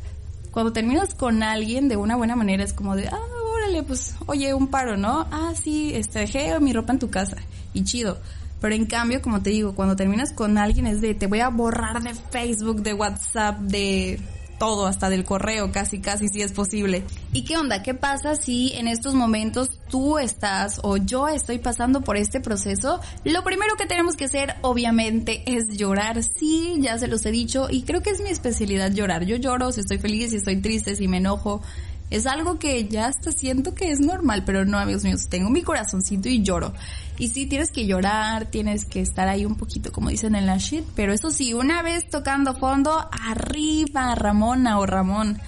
cuando 0.56 0.72
terminas 0.72 1.14
con 1.14 1.42
alguien 1.42 1.86
de 1.86 1.98
una 1.98 2.16
buena 2.16 2.34
manera 2.34 2.64
es 2.64 2.72
como 2.72 2.96
de, 2.96 3.08
ah, 3.08 3.20
órale, 3.56 3.82
pues, 3.82 4.14
oye, 4.24 4.54
un 4.54 4.68
paro, 4.68 4.96
¿no? 4.96 5.26
Ah, 5.30 5.52
sí, 5.54 5.92
este, 5.94 6.20
dejé 6.20 6.58
mi 6.60 6.72
ropa 6.72 6.94
en 6.94 6.98
tu 6.98 7.10
casa. 7.10 7.36
Y 7.74 7.84
chido. 7.84 8.16
Pero 8.62 8.74
en 8.74 8.86
cambio, 8.86 9.20
como 9.20 9.42
te 9.42 9.50
digo, 9.50 9.74
cuando 9.74 9.96
terminas 9.96 10.32
con 10.32 10.56
alguien 10.56 10.86
es 10.86 11.02
de, 11.02 11.12
te 11.14 11.26
voy 11.26 11.40
a 11.40 11.50
borrar 11.50 12.02
de 12.02 12.14
Facebook, 12.14 12.80
de 12.80 12.94
WhatsApp, 12.94 13.58
de 13.58 14.18
todo, 14.58 14.86
hasta 14.86 15.10
del 15.10 15.24
correo, 15.24 15.72
casi, 15.72 16.00
casi, 16.00 16.28
si 16.28 16.42
es 16.42 16.52
posible. 16.52 17.04
¿Y 17.32 17.44
qué 17.44 17.56
onda? 17.56 17.82
¿Qué 17.82 17.94
pasa 17.94 18.36
si 18.36 18.72
en 18.74 18.88
estos 18.88 19.14
momentos 19.14 19.70
tú 19.90 20.18
estás 20.18 20.80
o 20.82 20.96
yo 20.96 21.28
estoy 21.28 21.58
pasando 21.58 22.00
por 22.00 22.16
este 22.16 22.40
proceso? 22.40 23.00
Lo 23.24 23.44
primero 23.44 23.76
que 23.76 23.86
tenemos 23.86 24.16
que 24.16 24.26
hacer, 24.26 24.54
obviamente, 24.62 25.42
es 25.46 25.76
llorar. 25.76 26.22
Sí, 26.22 26.76
ya 26.80 26.98
se 26.98 27.08
los 27.08 27.24
he 27.26 27.30
dicho 27.30 27.68
y 27.70 27.82
creo 27.82 28.02
que 28.02 28.10
es 28.10 28.20
mi 28.20 28.30
especialidad 28.30 28.92
llorar. 28.92 29.24
Yo 29.24 29.36
lloro 29.36 29.72
si 29.72 29.80
estoy 29.80 29.98
feliz, 29.98 30.30
si 30.30 30.36
estoy 30.36 30.56
triste, 30.60 30.96
si 30.96 31.08
me 31.08 31.18
enojo. 31.18 31.62
Es 32.08 32.26
algo 32.26 32.58
que 32.58 32.86
ya 32.86 33.06
hasta 33.06 33.32
siento 33.32 33.74
que 33.74 33.90
es 33.90 33.98
normal, 33.98 34.44
pero 34.44 34.64
no, 34.64 34.78
amigos 34.78 35.02
míos, 35.02 35.26
tengo 35.28 35.50
mi 35.50 35.62
corazoncito 35.62 36.28
y 36.28 36.42
lloro. 36.42 36.72
Y 37.18 37.28
sí, 37.28 37.46
tienes 37.46 37.72
que 37.72 37.86
llorar, 37.86 38.46
tienes 38.46 38.84
que 38.84 39.00
estar 39.00 39.26
ahí 39.26 39.44
un 39.44 39.56
poquito, 39.56 39.90
como 39.90 40.10
dicen 40.10 40.36
en 40.36 40.46
la 40.46 40.58
shit, 40.58 40.84
pero 40.94 41.12
eso 41.12 41.30
sí, 41.30 41.52
una 41.52 41.82
vez 41.82 42.08
tocando 42.08 42.54
fondo, 42.54 43.08
arriba, 43.10 44.14
Ramona 44.14 44.78
o 44.78 44.86
Ramón. 44.86 45.40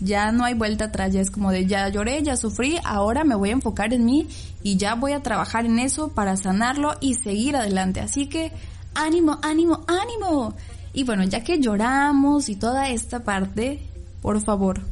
Ya 0.00 0.30
no 0.30 0.44
hay 0.44 0.54
vuelta 0.54 0.86
atrás, 0.86 1.12
ya 1.12 1.20
es 1.20 1.30
como 1.30 1.50
de 1.50 1.66
ya 1.66 1.88
lloré, 1.88 2.22
ya 2.22 2.36
sufrí, 2.36 2.78
ahora 2.84 3.24
me 3.24 3.34
voy 3.34 3.48
a 3.48 3.52
enfocar 3.54 3.94
en 3.94 4.04
mí 4.04 4.28
y 4.62 4.76
ya 4.76 4.94
voy 4.94 5.12
a 5.12 5.22
trabajar 5.22 5.64
en 5.64 5.78
eso 5.78 6.08
para 6.08 6.36
sanarlo 6.36 6.94
y 7.00 7.14
seguir 7.14 7.56
adelante. 7.56 8.00
Así 8.00 8.26
que 8.26 8.52
ánimo, 8.94 9.38
ánimo, 9.42 9.84
ánimo. 9.86 10.54
Y 10.92 11.04
bueno, 11.04 11.24
ya 11.24 11.42
que 11.42 11.60
lloramos 11.60 12.48
y 12.48 12.56
toda 12.56 12.90
esta 12.90 13.20
parte, 13.20 13.82
por 14.20 14.42
favor, 14.42 14.82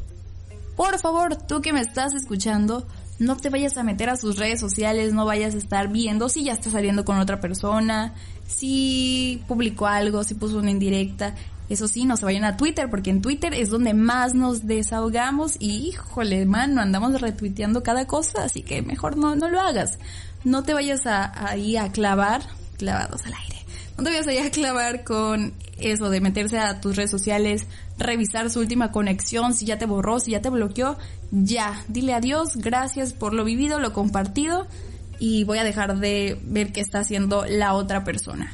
por 0.75 0.99
favor, 0.99 1.35
tú 1.35 1.61
que 1.61 1.73
me 1.73 1.81
estás 1.81 2.13
escuchando, 2.13 2.85
no 3.19 3.37
te 3.37 3.49
vayas 3.49 3.77
a 3.77 3.83
meter 3.83 4.09
a 4.09 4.17
sus 4.17 4.37
redes 4.37 4.59
sociales, 4.59 5.13
no 5.13 5.25
vayas 5.25 5.55
a 5.55 5.57
estar 5.57 5.87
viendo 5.87 6.27
si 6.27 6.43
ya 6.43 6.53
está 6.53 6.69
saliendo 6.69 7.05
con 7.05 7.17
otra 7.17 7.39
persona, 7.39 8.13
si 8.47 9.41
publicó 9.47 9.87
algo, 9.87 10.23
si 10.23 10.35
puso 10.35 10.57
una 10.57 10.71
indirecta. 10.71 11.35
Eso 11.67 11.87
sí, 11.87 12.05
no 12.05 12.15
se 12.15 12.25
vayan 12.25 12.43
a 12.43 12.57
Twitter, 12.57 12.89
porque 12.91 13.09
en 13.09 13.21
Twitter 13.21 13.53
es 13.53 13.69
donde 13.69 13.93
más 13.93 14.35
nos 14.35 14.67
desahogamos 14.67 15.55
y, 15.59 15.87
híjole, 15.87 16.45
mano, 16.45 16.81
andamos 16.81 17.19
retuiteando 17.21 17.81
cada 17.81 18.05
cosa, 18.05 18.43
así 18.43 18.61
que 18.61 18.83
mejor 18.83 19.17
no, 19.17 19.35
no 19.35 19.49
lo 19.49 19.59
hagas. 19.59 19.97
No 20.43 20.61
te 20.63 20.75
vayas 20.75 21.07
a, 21.07 21.49
ahí 21.49 21.75
a 21.75 21.91
clavar, 21.91 22.43
clavados 22.77 23.25
al 23.25 23.33
aire. 23.33 23.65
No 23.97 24.03
te 24.03 24.11
vayas 24.11 24.27
ahí 24.27 24.37
a 24.37 24.51
clavar 24.51 25.03
con 25.03 25.53
eso 25.79 26.09
de 26.09 26.21
meterse 26.21 26.59
a 26.59 26.81
tus 26.81 26.95
redes 26.95 27.09
sociales, 27.09 27.65
revisar 27.97 28.49
su 28.49 28.59
última 28.59 28.91
conexión, 28.91 29.53
si 29.53 29.65
ya 29.65 29.77
te 29.77 29.85
borró, 29.85 30.19
si 30.19 30.31
ya 30.31 30.41
te 30.41 30.49
bloqueó, 30.49 30.97
ya, 31.31 31.83
dile 31.87 32.13
adiós, 32.13 32.57
gracias 32.57 33.13
por 33.13 33.33
lo 33.33 33.43
vivido, 33.43 33.79
lo 33.79 33.93
compartido 33.93 34.67
y 35.19 35.43
voy 35.45 35.59
a 35.59 35.63
dejar 35.63 35.97
de 35.99 36.39
ver 36.43 36.71
qué 36.71 36.81
está 36.81 36.99
haciendo 36.99 37.45
la 37.45 37.73
otra 37.73 38.03
persona. 38.03 38.53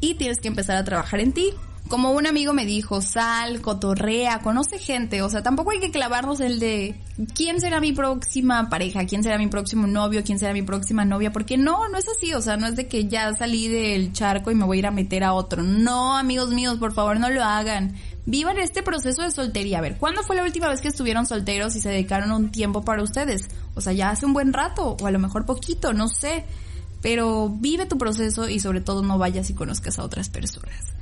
Y 0.00 0.14
tienes 0.14 0.38
que 0.38 0.48
empezar 0.48 0.76
a 0.76 0.84
trabajar 0.84 1.20
en 1.20 1.32
ti, 1.32 1.52
como 1.88 2.12
un 2.12 2.26
amigo 2.26 2.54
me 2.54 2.64
dijo, 2.64 3.02
sal, 3.02 3.60
cotorrea, 3.60 4.38
conoce 4.38 4.78
gente, 4.78 5.20
o 5.20 5.28
sea, 5.28 5.42
tampoco 5.42 5.72
hay 5.72 5.80
que 5.80 5.90
clavarnos 5.90 6.40
el 6.40 6.58
de 6.58 6.98
quién 7.34 7.60
será 7.60 7.80
mi 7.80 7.92
próxima 7.92 8.70
pareja, 8.70 9.04
quién 9.04 9.22
será 9.22 9.36
mi 9.36 9.48
próximo 9.48 9.86
novio, 9.86 10.22
quién 10.24 10.38
será 10.38 10.54
mi 10.54 10.62
próxima 10.62 11.04
novia, 11.04 11.32
porque 11.32 11.58
no, 11.58 11.88
no 11.88 11.98
es 11.98 12.06
así, 12.08 12.32
o 12.32 12.40
sea, 12.40 12.56
no 12.56 12.66
es 12.66 12.76
de 12.76 12.88
que 12.88 13.08
ya 13.08 13.34
salí 13.34 13.68
del 13.68 14.12
charco 14.12 14.50
y 14.50 14.54
me 14.54 14.64
voy 14.64 14.78
a 14.78 14.80
ir 14.80 14.86
a 14.86 14.90
meter 14.90 15.22
a 15.22 15.34
otro. 15.34 15.62
No, 15.62 16.16
amigos 16.16 16.50
míos, 16.50 16.78
por 16.78 16.94
favor, 16.94 17.20
no 17.20 17.28
lo 17.28 17.44
hagan. 17.44 17.94
Vivan 18.24 18.58
este 18.58 18.82
proceso 18.82 19.22
de 19.22 19.30
soltería. 19.30 19.78
A 19.78 19.80
ver, 19.80 19.96
¿cuándo 19.96 20.22
fue 20.22 20.36
la 20.36 20.44
última 20.44 20.68
vez 20.68 20.80
que 20.80 20.88
estuvieron 20.88 21.26
solteros 21.26 21.74
y 21.74 21.80
se 21.80 21.88
dedicaron 21.88 22.30
un 22.30 22.50
tiempo 22.50 22.84
para 22.84 23.02
ustedes? 23.02 23.48
O 23.74 23.80
sea, 23.80 23.92
ya 23.92 24.10
hace 24.10 24.26
un 24.26 24.32
buen 24.32 24.52
rato, 24.52 24.96
o 25.00 25.06
a 25.06 25.10
lo 25.10 25.18
mejor 25.18 25.44
poquito, 25.44 25.92
no 25.92 26.08
sé. 26.08 26.44
Pero 27.00 27.48
vive 27.48 27.86
tu 27.86 27.98
proceso 27.98 28.48
y 28.48 28.60
sobre 28.60 28.80
todo 28.80 29.02
no 29.02 29.18
vayas 29.18 29.50
y 29.50 29.54
conozcas 29.54 29.98
a 29.98 30.04
otras 30.04 30.28
personas. 30.28 30.92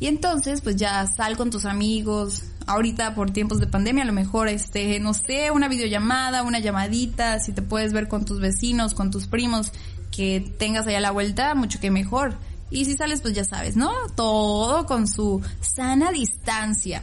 Y 0.00 0.06
entonces, 0.06 0.60
pues 0.60 0.76
ya 0.76 1.06
sal 1.06 1.36
con 1.36 1.50
tus 1.50 1.64
amigos. 1.64 2.44
Ahorita 2.66 3.14
por 3.14 3.30
tiempos 3.30 3.58
de 3.58 3.66
pandemia, 3.66 4.04
a 4.04 4.06
lo 4.06 4.12
mejor, 4.12 4.48
este, 4.48 5.00
no 5.00 5.14
sé, 5.14 5.50
una 5.50 5.68
videollamada, 5.68 6.42
una 6.42 6.60
llamadita, 6.60 7.40
si 7.40 7.52
te 7.52 7.62
puedes 7.62 7.94
ver 7.94 8.08
con 8.08 8.26
tus 8.26 8.40
vecinos, 8.40 8.92
con 8.92 9.10
tus 9.10 9.26
primos, 9.26 9.72
que 10.10 10.52
tengas 10.58 10.86
allá 10.86 11.00
la 11.00 11.10
vuelta, 11.10 11.54
mucho 11.54 11.80
que 11.80 11.90
mejor. 11.90 12.36
Y 12.70 12.84
si 12.84 12.96
sales, 12.96 13.20
pues 13.20 13.34
ya 13.34 13.44
sabes, 13.44 13.76
¿no? 13.76 13.92
Todo 14.14 14.86
con 14.86 15.08
su 15.08 15.40
sana 15.60 16.10
distancia. 16.12 17.02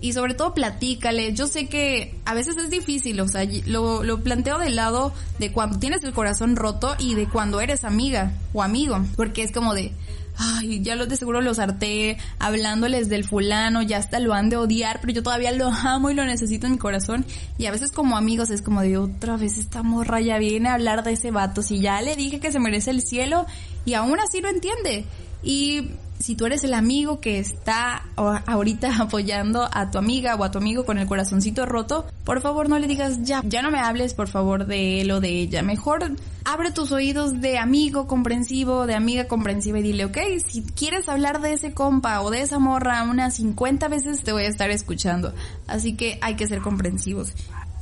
Y 0.00 0.14
sobre 0.14 0.34
todo 0.34 0.54
platícale. 0.54 1.34
Yo 1.34 1.46
sé 1.46 1.66
que 1.66 2.14
a 2.24 2.32
veces 2.32 2.56
es 2.56 2.70
difícil, 2.70 3.20
o 3.20 3.28
sea, 3.28 3.46
lo, 3.66 4.02
lo 4.02 4.22
planteo 4.22 4.58
del 4.58 4.76
lado 4.76 5.12
de 5.38 5.52
cuando 5.52 5.78
tienes 5.78 6.02
el 6.04 6.12
corazón 6.12 6.56
roto 6.56 6.94
y 6.98 7.14
de 7.14 7.28
cuando 7.28 7.60
eres 7.60 7.84
amiga 7.84 8.32
o 8.54 8.62
amigo. 8.62 9.04
Porque 9.16 9.42
es 9.42 9.52
como 9.52 9.74
de, 9.74 9.92
ay, 10.40 10.80
ya 10.82 10.96
los 10.96 11.08
de 11.08 11.16
seguro 11.16 11.42
los 11.42 11.58
harté 11.58 12.16
hablándoles 12.38 13.10
del 13.10 13.24
fulano, 13.24 13.82
ya 13.82 13.98
hasta 13.98 14.18
lo 14.20 14.32
han 14.32 14.48
de 14.48 14.56
odiar, 14.56 14.98
pero 15.00 15.12
yo 15.12 15.22
todavía 15.22 15.52
lo 15.52 15.68
amo 15.68 16.10
y 16.10 16.14
lo 16.14 16.24
necesito 16.24 16.66
en 16.66 16.72
mi 16.72 16.78
corazón. 16.78 17.26
Y 17.58 17.66
a 17.66 17.70
veces 17.70 17.92
como 17.92 18.16
amigos 18.16 18.48
es 18.50 18.62
como 18.62 18.80
de 18.80 18.96
otra 18.96 19.36
vez 19.36 19.58
esta 19.58 19.82
morra 19.82 20.20
ya 20.20 20.38
viene 20.38 20.70
a 20.70 20.74
hablar 20.74 21.04
de 21.04 21.12
ese 21.12 21.30
vato, 21.30 21.62
si 21.62 21.80
ya 21.80 22.00
le 22.00 22.16
dije 22.16 22.40
que 22.40 22.52
se 22.52 22.58
merece 22.58 22.90
el 22.90 23.02
cielo 23.02 23.46
y 23.84 23.94
aún 23.94 24.18
así 24.18 24.40
lo 24.40 24.48
entiende. 24.48 25.04
Y 25.42 25.90
si 26.20 26.34
tú 26.36 26.44
eres 26.44 26.62
el 26.64 26.74
amigo 26.74 27.18
que 27.18 27.38
está 27.38 28.04
ahorita 28.14 28.96
apoyando 29.00 29.68
a 29.72 29.90
tu 29.90 29.98
amiga 29.98 30.36
o 30.36 30.44
a 30.44 30.50
tu 30.50 30.58
amigo 30.58 30.84
con 30.84 30.98
el 30.98 31.06
corazoncito 31.06 31.64
roto, 31.66 32.06
por 32.24 32.40
favor 32.42 32.68
no 32.68 32.78
le 32.78 32.86
digas 32.86 33.22
ya, 33.22 33.42
ya 33.44 33.62
no 33.62 33.70
me 33.70 33.80
hables 33.80 34.12
por 34.12 34.28
favor 34.28 34.66
de 34.66 35.00
él 35.00 35.10
o 35.10 35.20
de 35.20 35.30
ella. 35.30 35.62
Mejor 35.62 36.12
abre 36.44 36.70
tus 36.72 36.92
oídos 36.92 37.40
de 37.40 37.58
amigo 37.58 38.06
comprensivo, 38.06 38.86
de 38.86 38.94
amiga 38.94 39.26
comprensiva 39.26 39.78
y 39.78 39.82
dile, 39.82 40.04
ok, 40.04 40.18
si 40.46 40.62
quieres 40.62 41.08
hablar 41.08 41.40
de 41.40 41.54
ese 41.54 41.72
compa 41.72 42.20
o 42.20 42.30
de 42.30 42.42
esa 42.42 42.58
morra 42.58 43.02
unas 43.02 43.34
50 43.36 43.88
veces 43.88 44.22
te 44.22 44.32
voy 44.32 44.42
a 44.44 44.48
estar 44.48 44.70
escuchando. 44.70 45.32
Así 45.66 45.96
que 45.96 46.18
hay 46.20 46.36
que 46.36 46.46
ser 46.46 46.60
comprensivos. 46.60 47.32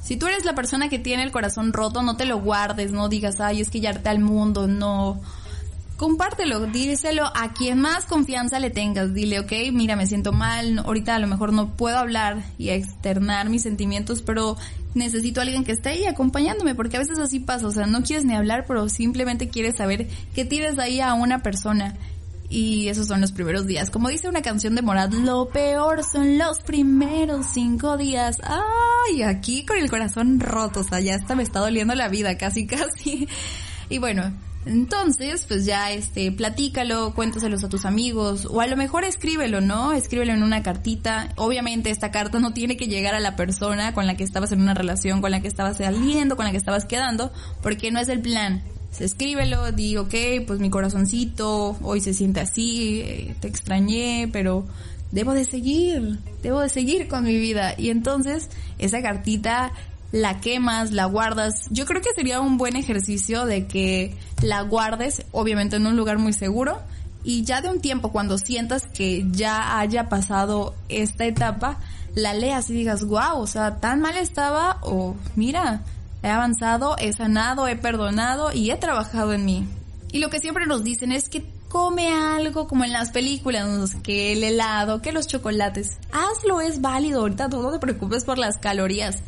Si 0.00 0.16
tú 0.16 0.28
eres 0.28 0.44
la 0.44 0.54
persona 0.54 0.88
que 0.88 1.00
tiene 1.00 1.24
el 1.24 1.32
corazón 1.32 1.72
roto, 1.72 2.02
no 2.02 2.16
te 2.16 2.24
lo 2.24 2.38
guardes, 2.38 2.92
no 2.92 3.08
digas, 3.08 3.40
ay, 3.40 3.60
es 3.60 3.68
que 3.68 3.80
ya 3.80 3.90
al 4.04 4.20
mundo, 4.20 4.68
no 4.68 5.20
compártelo, 5.98 6.64
díselo 6.66 7.24
a 7.34 7.52
quien 7.52 7.80
más 7.80 8.06
confianza 8.06 8.60
le 8.60 8.70
tengas. 8.70 9.12
Dile, 9.12 9.40
ok, 9.40 9.52
mira, 9.72 9.96
me 9.96 10.06
siento 10.06 10.32
mal, 10.32 10.78
ahorita 10.78 11.16
a 11.16 11.18
lo 11.18 11.26
mejor 11.26 11.52
no 11.52 11.76
puedo 11.76 11.98
hablar 11.98 12.44
y 12.56 12.70
externar 12.70 13.50
mis 13.50 13.64
sentimientos, 13.64 14.22
pero 14.22 14.56
necesito 14.94 15.40
a 15.40 15.42
alguien 15.42 15.64
que 15.64 15.72
esté 15.72 15.90
ahí 15.90 16.06
acompañándome, 16.06 16.76
porque 16.76 16.96
a 16.96 17.00
veces 17.00 17.18
así 17.18 17.40
pasa, 17.40 17.66
o 17.66 17.72
sea, 17.72 17.86
no 17.86 18.02
quieres 18.02 18.24
ni 18.24 18.34
hablar, 18.34 18.64
pero 18.66 18.88
simplemente 18.88 19.48
quieres 19.48 19.76
saber 19.76 20.08
que 20.34 20.44
tienes 20.44 20.78
ahí 20.78 21.00
a 21.00 21.14
una 21.14 21.42
persona. 21.42 21.96
Y 22.48 22.88
esos 22.88 23.08
son 23.08 23.20
los 23.20 23.32
primeros 23.32 23.66
días. 23.66 23.90
Como 23.90 24.08
dice 24.08 24.28
una 24.28 24.40
canción 24.40 24.74
de 24.74 24.80
Morad, 24.80 25.12
lo 25.12 25.48
peor 25.50 26.02
son 26.02 26.38
los 26.38 26.60
primeros 26.60 27.44
cinco 27.52 27.98
días. 27.98 28.38
Ay, 28.42 29.22
aquí 29.22 29.66
con 29.66 29.76
el 29.76 29.90
corazón 29.90 30.40
roto, 30.40 30.80
o 30.80 30.84
sea, 30.84 31.00
ya 31.00 31.16
hasta 31.16 31.34
me 31.34 31.42
está 31.42 31.58
doliendo 31.58 31.94
la 31.94 32.08
vida, 32.08 32.38
casi, 32.38 32.66
casi. 32.68 33.28
Y 33.90 33.98
bueno, 33.98 34.32
entonces, 34.66 35.44
pues 35.46 35.64
ya 35.64 35.92
este, 35.92 36.30
platícalo, 36.32 37.14
cuéntaselos 37.14 37.64
a 37.64 37.68
tus 37.68 37.84
amigos, 37.84 38.46
o 38.50 38.60
a 38.60 38.66
lo 38.66 38.76
mejor 38.76 39.04
escríbelo, 39.04 39.60
¿no? 39.60 39.92
Escríbelo 39.92 40.32
en 40.32 40.42
una 40.42 40.62
cartita. 40.62 41.32
Obviamente 41.36 41.90
esta 41.90 42.10
carta 42.10 42.38
no 42.38 42.52
tiene 42.52 42.76
que 42.76 42.86
llegar 42.86 43.14
a 43.14 43.20
la 43.20 43.36
persona 43.36 43.94
con 43.94 44.06
la 44.06 44.16
que 44.16 44.24
estabas 44.24 44.52
en 44.52 44.60
una 44.60 44.74
relación, 44.74 45.20
con 45.20 45.30
la 45.30 45.40
que 45.40 45.48
estabas 45.48 45.78
saliendo, 45.78 46.36
con 46.36 46.44
la 46.44 46.50
que 46.50 46.58
estabas 46.58 46.84
quedando, 46.84 47.32
porque 47.62 47.90
no 47.90 48.00
es 48.00 48.08
el 48.08 48.20
plan. 48.20 48.62
Escríbelo, 48.98 49.70
di, 49.70 49.96
ok, 49.96 50.14
pues 50.46 50.58
mi 50.58 50.70
corazoncito, 50.70 51.78
hoy 51.82 52.00
se 52.00 52.12
siente 52.14 52.40
así, 52.40 53.00
eh, 53.00 53.36
te 53.40 53.46
extrañé, 53.46 54.28
pero 54.32 54.66
debo 55.12 55.34
de 55.34 55.44
seguir, 55.44 56.18
debo 56.42 56.60
de 56.60 56.68
seguir 56.68 57.06
con 57.06 57.24
mi 57.24 57.38
vida. 57.38 57.74
Y 57.78 57.90
entonces, 57.90 58.50
esa 58.78 59.00
cartita 59.00 59.72
la 60.12 60.40
quemas, 60.40 60.92
la 60.92 61.04
guardas. 61.04 61.66
Yo 61.70 61.84
creo 61.84 62.00
que 62.00 62.12
sería 62.14 62.40
un 62.40 62.56
buen 62.56 62.76
ejercicio 62.76 63.44
de 63.44 63.66
que 63.66 64.16
la 64.42 64.62
guardes, 64.62 65.24
obviamente 65.32 65.76
en 65.76 65.86
un 65.86 65.96
lugar 65.96 66.18
muy 66.18 66.32
seguro, 66.32 66.80
y 67.24 67.44
ya 67.44 67.60
de 67.60 67.68
un 67.68 67.80
tiempo 67.80 68.10
cuando 68.10 68.38
sientas 68.38 68.84
que 68.86 69.26
ya 69.30 69.78
haya 69.78 70.08
pasado 70.08 70.74
esta 70.88 71.26
etapa, 71.26 71.78
la 72.14 72.32
leas 72.32 72.70
y 72.70 72.74
digas, 72.74 73.04
wow, 73.04 73.38
o 73.38 73.46
sea, 73.46 73.80
tan 73.80 74.00
mal 74.00 74.16
estaba, 74.16 74.78
o 74.82 75.14
mira, 75.36 75.82
he 76.22 76.28
avanzado, 76.28 76.96
he 76.98 77.12
sanado, 77.12 77.68
he 77.68 77.76
perdonado 77.76 78.52
y 78.52 78.70
he 78.70 78.76
trabajado 78.76 79.34
en 79.34 79.44
mí. 79.44 79.68
Y 80.10 80.18
lo 80.18 80.30
que 80.30 80.40
siempre 80.40 80.66
nos 80.66 80.84
dicen 80.84 81.12
es 81.12 81.28
que 81.28 81.44
come 81.68 82.08
algo 82.08 82.66
como 82.66 82.84
en 82.84 82.92
las 82.92 83.10
películas, 83.10 83.94
que 84.02 84.32
el 84.32 84.42
helado, 84.42 85.02
que 85.02 85.12
los 85.12 85.26
chocolates. 85.26 85.98
Hazlo, 86.12 86.62
es 86.62 86.80
válido, 86.80 87.20
ahorita 87.20 87.48
no 87.48 87.70
te 87.70 87.78
preocupes 87.78 88.24
por 88.24 88.38
las 88.38 88.56
calorías 88.56 89.18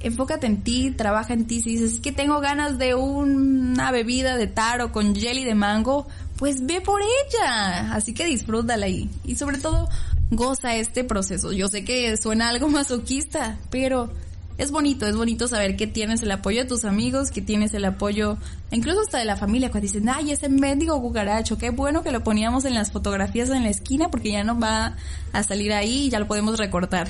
enfócate 0.00 0.46
en 0.46 0.62
ti, 0.62 0.90
trabaja 0.90 1.32
en 1.32 1.46
ti. 1.46 1.60
Si 1.60 1.76
dices 1.76 2.00
que 2.00 2.12
tengo 2.12 2.40
ganas 2.40 2.78
de 2.78 2.94
una 2.94 3.90
bebida 3.90 4.36
de 4.36 4.46
taro 4.46 4.92
con 4.92 5.14
jelly 5.14 5.44
de 5.44 5.54
mango, 5.54 6.06
pues 6.36 6.64
ve 6.64 6.80
por 6.80 7.00
ella. 7.00 7.92
Así 7.92 8.14
que 8.14 8.26
disfrútala 8.26 8.86
ahí. 8.86 9.10
Y 9.24 9.36
sobre 9.36 9.58
todo, 9.58 9.88
goza 10.30 10.76
este 10.76 11.04
proceso. 11.04 11.52
Yo 11.52 11.68
sé 11.68 11.84
que 11.84 12.16
suena 12.16 12.48
algo 12.48 12.68
masoquista, 12.70 13.58
pero 13.70 14.10
es 14.58 14.70
bonito, 14.70 15.06
es 15.06 15.16
bonito 15.16 15.48
saber 15.48 15.76
que 15.76 15.86
tienes 15.86 16.22
el 16.22 16.30
apoyo 16.30 16.62
de 16.62 16.68
tus 16.68 16.84
amigos, 16.84 17.30
que 17.30 17.42
tienes 17.42 17.74
el 17.74 17.84
apoyo 17.84 18.38
incluso 18.70 19.00
hasta 19.00 19.18
de 19.18 19.26
la 19.26 19.36
familia, 19.36 19.70
cuando 19.70 19.86
dicen, 19.86 20.08
ay, 20.08 20.32
ese 20.32 20.48
mendigo 20.48 21.00
cucaracho, 21.00 21.58
qué 21.58 21.70
bueno 21.70 22.02
que 22.02 22.10
lo 22.10 22.24
poníamos 22.24 22.64
en 22.64 22.74
las 22.74 22.90
fotografías 22.90 23.50
en 23.50 23.64
la 23.64 23.68
esquina 23.68 24.10
porque 24.10 24.32
ya 24.32 24.44
no 24.44 24.58
va 24.58 24.96
a 25.32 25.42
salir 25.42 25.74
ahí 25.74 26.06
y 26.06 26.08
ya 26.08 26.18
lo 26.18 26.26
podemos 26.26 26.58
recortar 26.58 27.08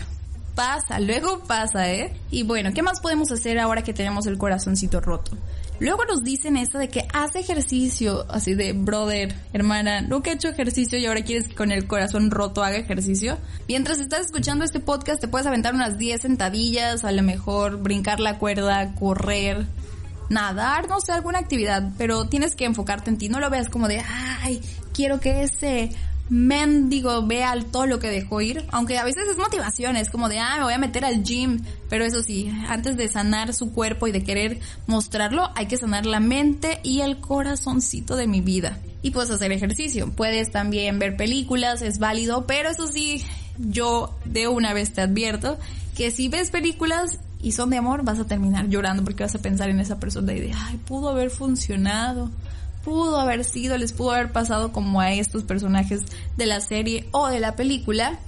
pasa, 0.57 0.99
luego 0.99 1.45
pasa, 1.45 1.93
¿eh? 1.93 2.13
Y 2.33 2.43
bueno, 2.43 2.73
¿qué 2.75 2.83
más 2.83 3.01
podemos 3.01 3.31
hacer 3.31 3.61
ahora 3.61 3.83
que 3.83 3.93
tenemos 3.93 4.27
el 4.27 4.39
corazoncito 4.39 5.01
roto? 5.01 5.37
Luego 5.79 6.07
nos 6.07 6.25
dicen 6.25 6.57
esto 6.57 6.79
de 6.79 6.89
que 6.89 7.07
hace 7.13 7.41
ejercicio, 7.41 8.25
así 8.31 8.55
de 8.55 8.73
brother, 8.73 9.35
hermana, 9.53 10.01
nunca 10.01 10.31
he 10.31 10.35
hecho 10.35 10.49
ejercicio 10.49 10.99
y 10.99 11.05
ahora 11.05 11.23
quieres 11.23 11.49
que 11.49 11.55
con 11.55 11.71
el 11.71 11.87
corazón 11.87 12.31
roto 12.31 12.65
haga 12.65 12.79
ejercicio. 12.79 13.37
Mientras 13.69 14.01
estás 14.01 14.23
escuchando 14.27 14.65
este 14.65 14.81
podcast 14.81 15.21
te 15.21 15.29
puedes 15.29 15.47
aventar 15.47 15.75
unas 15.75 15.99
10 15.99 16.23
sentadillas, 16.23 17.05
a 17.05 17.13
lo 17.13 17.23
mejor 17.23 17.77
brincar 17.77 18.21
la 18.21 18.39
cuerda, 18.39 18.95
correr, 18.95 19.67
nadar, 20.31 20.89
no 20.89 21.01
sé, 21.01 21.13
alguna 21.13 21.39
actividad, 21.39 21.93
pero 21.99 22.27
tienes 22.27 22.57
que 22.57 22.65
enfocarte 22.65 23.11
en 23.11 23.19
ti, 23.19 23.29
no 23.29 23.39
lo 23.39 23.51
veas 23.51 23.69
como 23.69 23.87
de, 23.87 24.03
ay, 24.41 24.63
quiero 24.95 25.21
que 25.21 25.43
ese 25.43 25.91
mendigo 26.29 27.27
vea 27.27 27.55
todo 27.71 27.87
lo 27.87 27.99
que 27.99 28.09
dejó 28.09 28.41
ir, 28.41 28.65
aunque 28.71 28.99
a 28.99 29.05
veces 29.05 29.29
es 29.31 29.39
motivación, 29.39 29.97
es 29.97 30.11
como 30.11 30.29
de, 30.29 30.39
ah, 30.39 30.57
me 30.59 30.65
voy 30.65 30.75
a 30.75 30.79
meter 30.79 31.05
al 31.05 31.23
gym, 31.23 31.63
pero 31.89 32.05
eso 32.05 32.23
sí, 32.23 32.51
antes 32.69 32.97
de 32.97 33.09
sanar 33.09 33.55
su 33.55 33.73
cuerpo 33.73 34.09
y 34.09 34.13
de 34.13 34.25
querer 34.25 34.59
mostrarlo, 34.87 35.51
hay 35.55 35.67
que 35.67 35.77
sanar 35.77 36.07
la 36.07 36.21
mente 36.21 36.81
y 36.83 37.01
el 37.01 37.19
corazoncito 37.19 38.17
de 38.17 38.27
mi 38.27 38.41
vida. 38.41 38.79
Y 39.03 39.13
puedes 39.13 39.31
hacer 39.31 39.53
ejercicio, 39.53 40.11
puedes 40.11 40.51
también 40.51 40.99
ver 40.99 41.17
películas, 41.17 41.83
es 41.83 41.99
válido, 41.99 42.47
pero 42.47 42.71
eso 42.71 42.89
sí, 42.89 43.23
yo 43.59 44.17
de 44.25 44.49
una 44.49 44.75
vez 44.75 44.93
te 44.93 45.03
advierto 45.03 45.59
que 45.97 46.11
si 46.11 46.29
ves 46.29 46.51
películas 46.51 47.19
y 47.41 47.53
son 47.53 47.71
de 47.71 47.77
amor, 47.77 48.03
vas 48.03 48.19
a 48.19 48.27
terminar 48.27 48.69
llorando 48.69 49.05
porque 49.05 49.23
vas 49.23 49.35
a 49.35 49.39
pensar 49.39 49.71
en 49.71 49.79
esa 49.79 50.01
persona 50.01 50.33
y 50.33 50.41
de, 50.41 50.53
ay, 50.53 50.79
pudo 50.79 51.11
haber 51.11 51.31
funcionado 51.31 52.31
pudo 52.87 53.19
haber 53.19 53.45
sido, 53.45 53.77
les 53.77 53.93
pudo 53.93 54.13
haber 54.13 54.31
pasado 54.31 54.71
como 54.71 55.01
a 55.01 55.13
estos 55.13 55.43
personajes 55.43 56.03
de 56.37 56.47
la 56.47 56.61
serie 56.61 57.09
o 57.11 57.27
de 57.27 57.41
la 57.41 57.57
película. 57.57 58.21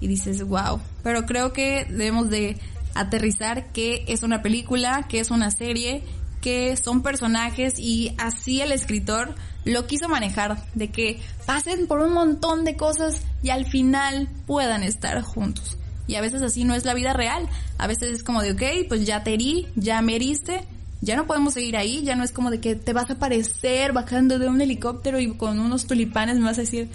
Y 0.00 0.06
dices, 0.06 0.44
wow. 0.46 0.80
Pero 1.02 1.24
creo 1.24 1.54
que 1.54 1.86
debemos 1.88 2.28
de 2.28 2.58
aterrizar 2.94 3.72
que 3.72 4.04
es 4.08 4.22
una 4.22 4.42
película, 4.42 5.06
que 5.08 5.18
es 5.18 5.30
una 5.30 5.50
serie, 5.50 6.02
que 6.42 6.76
son 6.76 7.02
personajes 7.02 7.78
y 7.78 8.14
así 8.18 8.60
el 8.60 8.72
escritor 8.72 9.34
lo 9.64 9.86
quiso 9.86 10.10
manejar, 10.10 10.62
de 10.74 10.90
que 10.90 11.18
pasen 11.46 11.86
por 11.86 12.00
un 12.00 12.12
montón 12.12 12.64
de 12.64 12.76
cosas 12.76 13.22
y 13.42 13.48
al 13.48 13.64
final 13.64 14.28
puedan 14.46 14.82
estar 14.82 15.22
juntos. 15.22 15.78
Y 16.06 16.16
a 16.16 16.20
veces 16.20 16.42
así 16.42 16.64
no 16.64 16.74
es 16.74 16.84
la 16.84 16.92
vida 16.92 17.14
real. 17.14 17.48
A 17.78 17.86
veces 17.86 18.10
es 18.10 18.22
como 18.22 18.42
de, 18.42 18.52
ok, 18.52 18.88
pues 18.88 19.06
ya 19.06 19.24
te 19.24 19.32
herí, 19.32 19.68
ya 19.74 20.02
me 20.02 20.16
heriste, 20.16 20.66
ya 21.02 21.16
no 21.16 21.26
podemos 21.26 21.54
seguir 21.54 21.76
ahí, 21.76 22.02
ya 22.02 22.14
no 22.14 22.22
es 22.22 22.30
como 22.30 22.50
de 22.50 22.60
que 22.60 22.76
te 22.76 22.92
vas 22.92 23.10
a 23.10 23.14
aparecer 23.14 23.92
bajando 23.92 24.38
de 24.38 24.48
un 24.48 24.60
helicóptero 24.60 25.18
y 25.18 25.34
con 25.34 25.58
unos 25.58 25.86
tulipanes 25.86 26.38
me 26.38 26.44
vas 26.44 26.58
a 26.58 26.62
decir, 26.62 26.88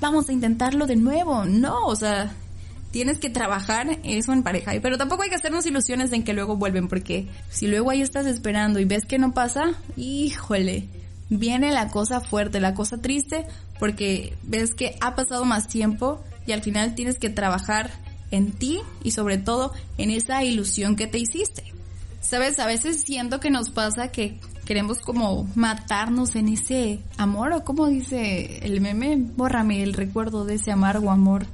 vamos 0.00 0.28
a 0.28 0.32
intentarlo 0.32 0.88
de 0.88 0.96
nuevo. 0.96 1.44
No, 1.44 1.86
o 1.86 1.94
sea, 1.94 2.32
tienes 2.90 3.18
que 3.18 3.30
trabajar 3.30 4.00
eso 4.02 4.32
en 4.32 4.42
pareja. 4.42 4.72
Pero 4.82 4.98
tampoco 4.98 5.22
hay 5.22 5.28
que 5.28 5.36
hacernos 5.36 5.64
ilusiones 5.64 6.12
en 6.12 6.24
que 6.24 6.34
luego 6.34 6.56
vuelven, 6.56 6.88
porque 6.88 7.28
si 7.50 7.68
luego 7.68 7.90
ahí 7.90 8.02
estás 8.02 8.26
esperando 8.26 8.80
y 8.80 8.84
ves 8.84 9.04
que 9.06 9.20
no 9.20 9.32
pasa, 9.32 9.74
híjole, 9.96 10.88
viene 11.30 11.70
la 11.70 11.88
cosa 11.88 12.20
fuerte, 12.20 12.58
la 12.58 12.74
cosa 12.74 12.98
triste, 12.98 13.46
porque 13.78 14.36
ves 14.42 14.74
que 14.74 14.96
ha 15.00 15.14
pasado 15.14 15.44
más 15.44 15.68
tiempo 15.68 16.20
y 16.46 16.52
al 16.52 16.62
final 16.62 16.96
tienes 16.96 17.16
que 17.20 17.30
trabajar 17.30 17.92
en 18.32 18.50
ti 18.50 18.80
y 19.04 19.12
sobre 19.12 19.38
todo 19.38 19.72
en 19.98 20.10
esa 20.10 20.42
ilusión 20.42 20.96
que 20.96 21.06
te 21.06 21.18
hiciste. 21.18 21.62
Sabes, 22.22 22.58
a 22.58 22.66
veces 22.66 23.02
siento 23.02 23.40
que 23.40 23.50
nos 23.50 23.68
pasa 23.68 24.08
que 24.08 24.38
queremos 24.64 25.00
como 25.00 25.46
matarnos 25.54 26.34
en 26.36 26.48
ese 26.48 27.00
amor 27.18 27.52
o 27.52 27.64
como 27.64 27.88
dice 27.88 28.60
el 28.64 28.80
meme, 28.80 29.16
bórrame 29.18 29.82
el 29.82 29.92
recuerdo 29.92 30.44
de 30.46 30.54
ese 30.54 30.72
amargo 30.72 31.10
amor 31.10 31.46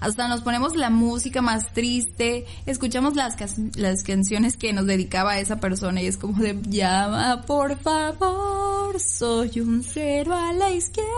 hasta 0.00 0.28
nos 0.28 0.42
ponemos 0.42 0.76
la 0.76 0.90
música 0.90 1.40
más 1.40 1.72
triste, 1.72 2.44
escuchamos 2.66 3.16
las, 3.16 3.36
las 3.76 4.02
canciones 4.02 4.56
que 4.56 4.72
nos 4.72 4.86
dedicaba 4.86 5.38
esa 5.38 5.58
persona 5.58 6.02
y 6.02 6.06
es 6.06 6.18
como 6.18 6.38
de 6.42 6.58
llama 6.68 7.42
por 7.46 7.78
favor, 7.78 9.00
soy 9.00 9.60
un 9.60 9.82
cero 9.82 10.34
a 10.34 10.52
la 10.52 10.70
izquierda, 10.70 11.08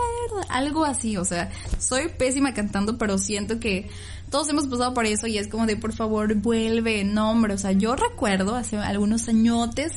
algo 0.49 0.85
así, 0.85 1.17
o 1.17 1.25
sea, 1.25 1.51
soy 1.77 2.07
pésima 2.09 2.53
cantando, 2.53 2.97
pero 2.97 3.17
siento 3.17 3.59
que 3.59 3.89
todos 4.29 4.49
hemos 4.49 4.67
pasado 4.67 4.93
por 4.93 5.05
eso 5.05 5.27
y 5.27 5.37
es 5.37 5.47
como 5.47 5.65
de 5.65 5.77
por 5.77 5.93
favor 5.93 6.35
vuelve, 6.35 7.03
no 7.03 7.31
o 7.31 7.57
sea, 7.57 7.71
yo 7.71 7.95
recuerdo 7.95 8.55
hace 8.55 8.77
algunos 8.77 9.27
añotes 9.27 9.93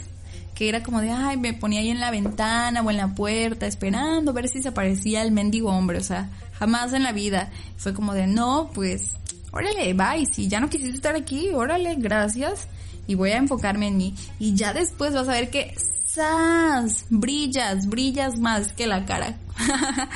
que 0.55 0.69
era 0.69 0.83
como 0.83 1.01
de, 1.01 1.11
ay, 1.11 1.37
me 1.39 1.55
ponía 1.55 1.81
ahí 1.81 1.91
en 1.91 2.01
la 2.01 2.11
ventana 2.11 2.83
o 2.83 2.91
en 2.91 2.97
la 2.97 3.15
puerta 3.15 3.67
esperando 3.67 4.31
a 4.31 4.35
ver 4.35 4.49
si 4.49 4.63
se 4.63 4.69
aparecía 4.69 5.23
el 5.23 5.33
mendigo 5.33 5.71
hombre, 5.71 5.99
o 5.99 6.03
sea, 6.03 6.31
jamás 6.59 6.93
en 6.93 7.03
la 7.03 7.13
vida. 7.13 7.51
Fue 7.77 7.95
como 7.95 8.13
de, 8.13 8.27
no, 8.27 8.71
pues, 8.75 9.15
órale, 9.51 9.95
bye, 9.95 10.27
si 10.27 10.49
ya 10.49 10.61
no 10.61 10.69
quisiste 10.69 10.97
estar 10.97 11.17
aquí, 11.17 11.49
órale, 11.51 11.97
gracias, 11.97 12.69
y 13.07 13.15
voy 13.15 13.31
a 13.31 13.39
enfocarme 13.39 13.89
en 13.89 13.97
mí. 13.97 14.15
Y 14.39 14.55
ya 14.55 14.73
después 14.73 15.15
vas 15.15 15.29
a 15.29 15.33
ver 15.33 15.51
que, 15.51 15.75
¡zas! 16.07 17.07
Brillas, 17.09 17.87
brillas 17.87 18.39
más 18.39 18.73
que 18.73 18.87
la 18.87 19.05
cara. 19.05 19.39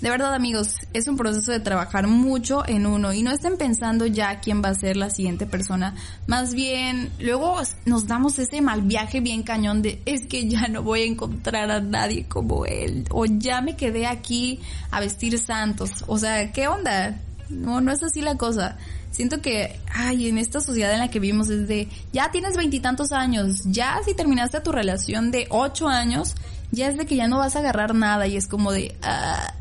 De 0.00 0.10
verdad 0.10 0.34
amigos, 0.34 0.74
es 0.92 1.08
un 1.08 1.16
proceso 1.16 1.52
de 1.52 1.60
trabajar 1.60 2.06
mucho 2.06 2.62
en 2.68 2.86
uno 2.86 3.14
y 3.14 3.22
no 3.22 3.30
estén 3.30 3.56
pensando 3.56 4.04
ya 4.04 4.40
quién 4.40 4.62
va 4.62 4.68
a 4.68 4.74
ser 4.74 4.98
la 4.98 5.08
siguiente 5.08 5.46
persona. 5.46 5.94
Más 6.26 6.52
bien, 6.52 7.10
luego 7.18 7.56
nos 7.86 8.06
damos 8.06 8.38
ese 8.38 8.60
mal 8.60 8.82
viaje 8.82 9.20
bien 9.20 9.42
cañón 9.42 9.80
de 9.80 10.02
es 10.04 10.26
que 10.26 10.48
ya 10.48 10.68
no 10.68 10.82
voy 10.82 11.00
a 11.00 11.06
encontrar 11.06 11.70
a 11.70 11.80
nadie 11.80 12.26
como 12.28 12.66
él 12.66 13.06
o 13.10 13.24
ya 13.24 13.62
me 13.62 13.74
quedé 13.74 14.06
aquí 14.06 14.60
a 14.90 15.00
vestir 15.00 15.38
santos. 15.38 16.04
O 16.06 16.18
sea, 16.18 16.52
¿qué 16.52 16.68
onda? 16.68 17.18
No, 17.48 17.80
no 17.80 17.90
es 17.90 18.02
así 18.02 18.20
la 18.20 18.36
cosa. 18.36 18.76
Siento 19.10 19.40
que, 19.40 19.80
ay, 19.94 20.28
en 20.28 20.36
esta 20.36 20.60
sociedad 20.60 20.92
en 20.92 20.98
la 20.98 21.08
que 21.08 21.20
vivimos 21.20 21.48
es 21.48 21.66
de, 21.68 21.88
ya 22.12 22.30
tienes 22.30 22.54
veintitantos 22.54 23.12
años, 23.12 23.62
ya 23.64 23.98
si 24.04 24.12
terminaste 24.12 24.60
tu 24.60 24.72
relación 24.72 25.30
de 25.30 25.46
ocho 25.48 25.88
años, 25.88 26.34
ya 26.70 26.88
es 26.88 26.98
de 26.98 27.06
que 27.06 27.16
ya 27.16 27.26
no 27.26 27.38
vas 27.38 27.56
a 27.56 27.60
agarrar 27.60 27.94
nada 27.94 28.26
y 28.26 28.36
es 28.36 28.46
como 28.46 28.72
de, 28.72 28.94
ah, 29.02 29.54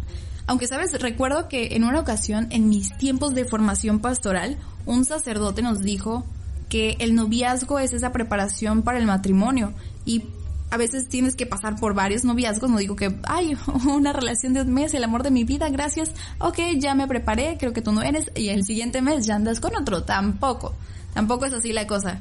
aunque 0.47 0.67
sabes, 0.67 0.99
recuerdo 1.01 1.47
que 1.47 1.75
en 1.75 1.83
una 1.83 1.99
ocasión, 1.99 2.47
en 2.51 2.69
mis 2.69 2.95
tiempos 2.97 3.33
de 3.33 3.45
formación 3.45 3.99
pastoral, 3.99 4.57
un 4.85 5.05
sacerdote 5.05 5.61
nos 5.61 5.81
dijo 5.81 6.25
que 6.69 6.97
el 6.99 7.15
noviazgo 7.15 7.79
es 7.79 7.93
esa 7.93 8.11
preparación 8.11 8.83
para 8.83 8.97
el 8.97 9.05
matrimonio. 9.05 9.73
Y 10.05 10.25
a 10.69 10.77
veces 10.77 11.07
tienes 11.07 11.35
que 11.35 11.45
pasar 11.45 11.79
por 11.79 11.93
varios 11.93 12.25
noviazgos, 12.25 12.69
no 12.69 12.77
digo 12.77 12.95
que, 12.95 13.15
ay, 13.23 13.57
una 13.87 14.13
relación 14.13 14.53
de 14.53 14.61
un 14.61 14.73
mes, 14.73 14.93
el 14.93 15.03
amor 15.03 15.23
de 15.23 15.31
mi 15.31 15.43
vida, 15.43 15.69
gracias, 15.69 16.11
ok, 16.39 16.59
ya 16.77 16.95
me 16.95 17.07
preparé, 17.07 17.57
creo 17.59 17.73
que 17.73 17.81
tú 17.81 17.91
no 17.91 18.01
eres, 18.01 18.31
y 18.35 18.49
el 18.49 18.65
siguiente 18.65 19.01
mes 19.01 19.25
ya 19.25 19.35
andas 19.35 19.59
con 19.59 19.75
otro, 19.75 20.03
tampoco, 20.03 20.75
tampoco 21.13 21.45
es 21.45 21.53
así 21.53 21.71
la 21.71 21.87
cosa. 21.87 22.19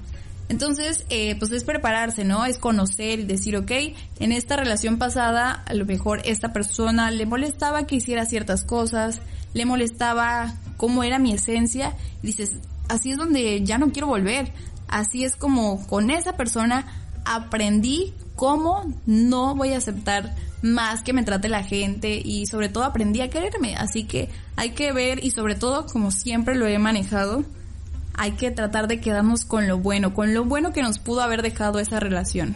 Entonces, 0.48 1.04
eh, 1.08 1.36
pues 1.38 1.52
es 1.52 1.64
prepararse, 1.64 2.24
¿no? 2.24 2.44
Es 2.44 2.58
conocer 2.58 3.20
y 3.20 3.24
decir, 3.24 3.56
ok, 3.56 3.70
en 4.20 4.32
esta 4.32 4.56
relación 4.56 4.98
pasada, 4.98 5.64
a 5.66 5.74
lo 5.74 5.86
mejor 5.86 6.20
esta 6.24 6.52
persona 6.52 7.10
le 7.10 7.26
molestaba 7.26 7.86
que 7.86 7.96
hiciera 7.96 8.26
ciertas 8.26 8.62
cosas, 8.64 9.20
le 9.54 9.64
molestaba 9.64 10.54
cómo 10.76 11.02
era 11.02 11.18
mi 11.18 11.32
esencia, 11.32 11.94
y 12.22 12.26
dices, 12.28 12.58
así 12.88 13.12
es 13.12 13.18
donde 13.18 13.62
ya 13.64 13.78
no 13.78 13.90
quiero 13.90 14.08
volver. 14.08 14.52
Así 14.86 15.24
es 15.24 15.36
como 15.36 15.86
con 15.86 16.10
esa 16.10 16.36
persona 16.36 16.86
aprendí 17.24 18.12
cómo 18.36 18.84
no 19.06 19.54
voy 19.54 19.72
a 19.72 19.78
aceptar 19.78 20.34
más 20.60 21.02
que 21.02 21.12
me 21.12 21.22
trate 21.22 21.48
la 21.48 21.62
gente 21.62 22.20
y 22.22 22.46
sobre 22.46 22.68
todo 22.68 22.84
aprendí 22.84 23.20
a 23.20 23.30
quererme. 23.30 23.76
Así 23.76 24.04
que 24.04 24.28
hay 24.56 24.70
que 24.70 24.92
ver 24.92 25.24
y 25.24 25.30
sobre 25.30 25.54
todo, 25.54 25.86
como 25.86 26.10
siempre 26.10 26.54
lo 26.54 26.66
he 26.66 26.78
manejado, 26.78 27.44
hay 28.16 28.32
que 28.32 28.50
tratar 28.50 28.88
de 28.88 29.00
quedarnos 29.00 29.44
con 29.44 29.66
lo 29.68 29.78
bueno, 29.78 30.14
con 30.14 30.34
lo 30.34 30.44
bueno 30.44 30.72
que 30.72 30.82
nos 30.82 30.98
pudo 30.98 31.20
haber 31.22 31.42
dejado 31.42 31.78
esa 31.78 32.00
relación. 32.00 32.54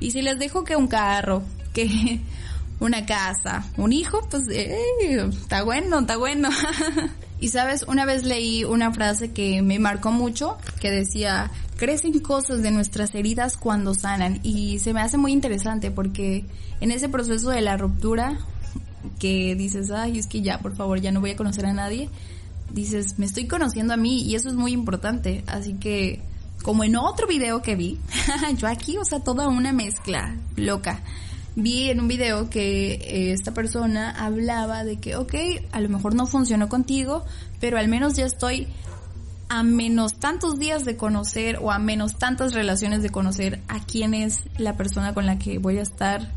Y 0.00 0.10
si 0.10 0.22
les 0.22 0.38
dejo 0.38 0.64
que 0.64 0.76
un 0.76 0.88
carro, 0.88 1.42
que 1.72 2.20
una 2.80 3.06
casa, 3.06 3.64
un 3.76 3.92
hijo, 3.92 4.26
pues 4.30 4.44
está 4.48 5.62
bueno, 5.62 6.00
está 6.00 6.16
bueno. 6.16 6.48
y 7.40 7.48
sabes, 7.48 7.84
una 7.84 8.04
vez 8.04 8.24
leí 8.24 8.64
una 8.64 8.92
frase 8.92 9.32
que 9.32 9.62
me 9.62 9.78
marcó 9.78 10.10
mucho, 10.10 10.58
que 10.80 10.90
decía, 10.90 11.50
crecen 11.76 12.18
cosas 12.20 12.62
de 12.62 12.70
nuestras 12.70 13.14
heridas 13.14 13.56
cuando 13.56 13.94
sanan. 13.94 14.40
Y 14.42 14.78
se 14.78 14.94
me 14.94 15.00
hace 15.00 15.18
muy 15.18 15.32
interesante 15.32 15.90
porque 15.90 16.46
en 16.80 16.90
ese 16.90 17.08
proceso 17.08 17.50
de 17.50 17.60
la 17.60 17.76
ruptura, 17.76 18.38
que 19.18 19.54
dices, 19.54 19.90
ay, 19.90 20.18
es 20.18 20.26
que 20.26 20.40
ya, 20.40 20.58
por 20.58 20.74
favor, 20.76 20.98
ya 20.98 21.12
no 21.12 21.20
voy 21.20 21.32
a 21.32 21.36
conocer 21.36 21.66
a 21.66 21.74
nadie 21.74 22.08
dices, 22.74 23.18
me 23.18 23.26
estoy 23.26 23.46
conociendo 23.46 23.94
a 23.94 23.96
mí 23.96 24.22
y 24.22 24.34
eso 24.34 24.48
es 24.48 24.54
muy 24.54 24.72
importante. 24.72 25.44
Así 25.46 25.74
que, 25.74 26.20
como 26.62 26.84
en 26.84 26.96
otro 26.96 27.26
video 27.26 27.62
que 27.62 27.76
vi, 27.76 27.98
yo 28.58 28.68
aquí, 28.68 28.98
o 28.98 29.04
sea, 29.04 29.20
toda 29.20 29.48
una 29.48 29.72
mezcla 29.72 30.36
loca. 30.56 31.02
Vi 31.56 31.88
en 31.88 32.00
un 32.00 32.08
video 32.08 32.50
que 32.50 32.94
eh, 32.94 33.32
esta 33.32 33.54
persona 33.54 34.10
hablaba 34.10 34.82
de 34.82 34.96
que, 34.96 35.16
ok, 35.16 35.34
a 35.70 35.80
lo 35.80 35.88
mejor 35.88 36.16
no 36.16 36.26
funcionó 36.26 36.68
contigo, 36.68 37.24
pero 37.60 37.78
al 37.78 37.86
menos 37.86 38.14
ya 38.16 38.26
estoy 38.26 38.66
a 39.48 39.62
menos 39.62 40.14
tantos 40.18 40.58
días 40.58 40.84
de 40.84 40.96
conocer 40.96 41.58
o 41.62 41.70
a 41.70 41.78
menos 41.78 42.16
tantas 42.16 42.54
relaciones 42.54 43.02
de 43.02 43.10
conocer 43.10 43.60
a 43.68 43.78
quién 43.78 44.14
es 44.14 44.40
la 44.58 44.76
persona 44.76 45.14
con 45.14 45.26
la 45.26 45.38
que 45.38 45.58
voy 45.58 45.78
a 45.78 45.82
estar 45.82 46.32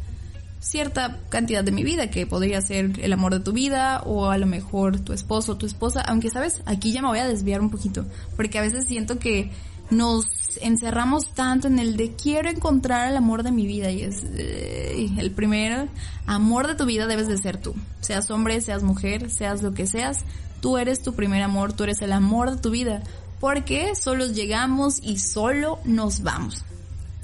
cierta 0.60 1.18
cantidad 1.30 1.64
de 1.64 1.72
mi 1.72 1.84
vida, 1.84 2.10
que 2.10 2.26
podría 2.26 2.62
ser 2.62 3.00
el 3.00 3.14
amor 3.14 3.34
de 3.34 3.40
tu 3.40 3.54
vida 3.54 4.02
o 4.06 4.30
a 4.30 4.38
lo 4.38 4.46
mejor 4.46 5.00
tu 5.00 5.14
esposo 5.14 5.54
o 5.54 5.58
tu 5.58 5.66
esposa, 5.66 6.02
aunque 6.02 6.30
sabes, 6.30 6.62
aquí 6.66 6.92
ya 6.92 7.02
me 7.02 7.08
voy 7.10 7.20
a 7.20 7.28
desviar 7.28 7.62
un 7.62 7.70
poquito, 7.70 8.06
porque 8.36 8.58
a 8.58 8.62
veces 8.62 8.86
siento 8.88 9.20
que 9.20 9.52
nos 9.90 10.26
encerramos 10.62 11.34
tanto 11.34 11.68
en 11.68 11.80
el 11.80 11.96
de 11.96 12.12
quiero 12.12 12.50
encontrar 12.50 13.10
el 13.10 13.18
amor 13.18 13.44
de 13.44 13.52
mi 13.52 13.66
vida 13.66 13.90
y 13.92 14.02
es 14.02 14.24
el 14.24 15.32
primer 15.32 15.88
amor 16.26 16.68
de 16.68 16.76
tu 16.76 16.86
vida 16.86 17.08
debes 17.08 17.28
de 17.28 17.38
ser 17.38 17.58
tú, 17.58 17.74
seas 18.02 18.30
hombre, 18.32 18.60
seas 18.60 18.84
mujer, 18.84 19.30
seas 19.30 19.62
lo 19.62 19.74
que 19.74 19.88
seas, 19.88 20.26
tú 20.62 20.78
eres 20.78 21.02
tu 21.02 21.14
primer 21.14 21.42
amor, 21.44 21.74
tú 21.74 21.84
eres 21.84 22.02
el 22.02 22.12
amor 22.12 22.52
de 22.52 22.58
tu 22.58 22.70
vida, 22.70 23.02
porque 23.40 23.96
solos 23.96 24.34
llegamos 24.34 25.00
y 25.02 25.20
solo 25.20 25.80
nos 25.86 26.22
vamos. 26.22 26.66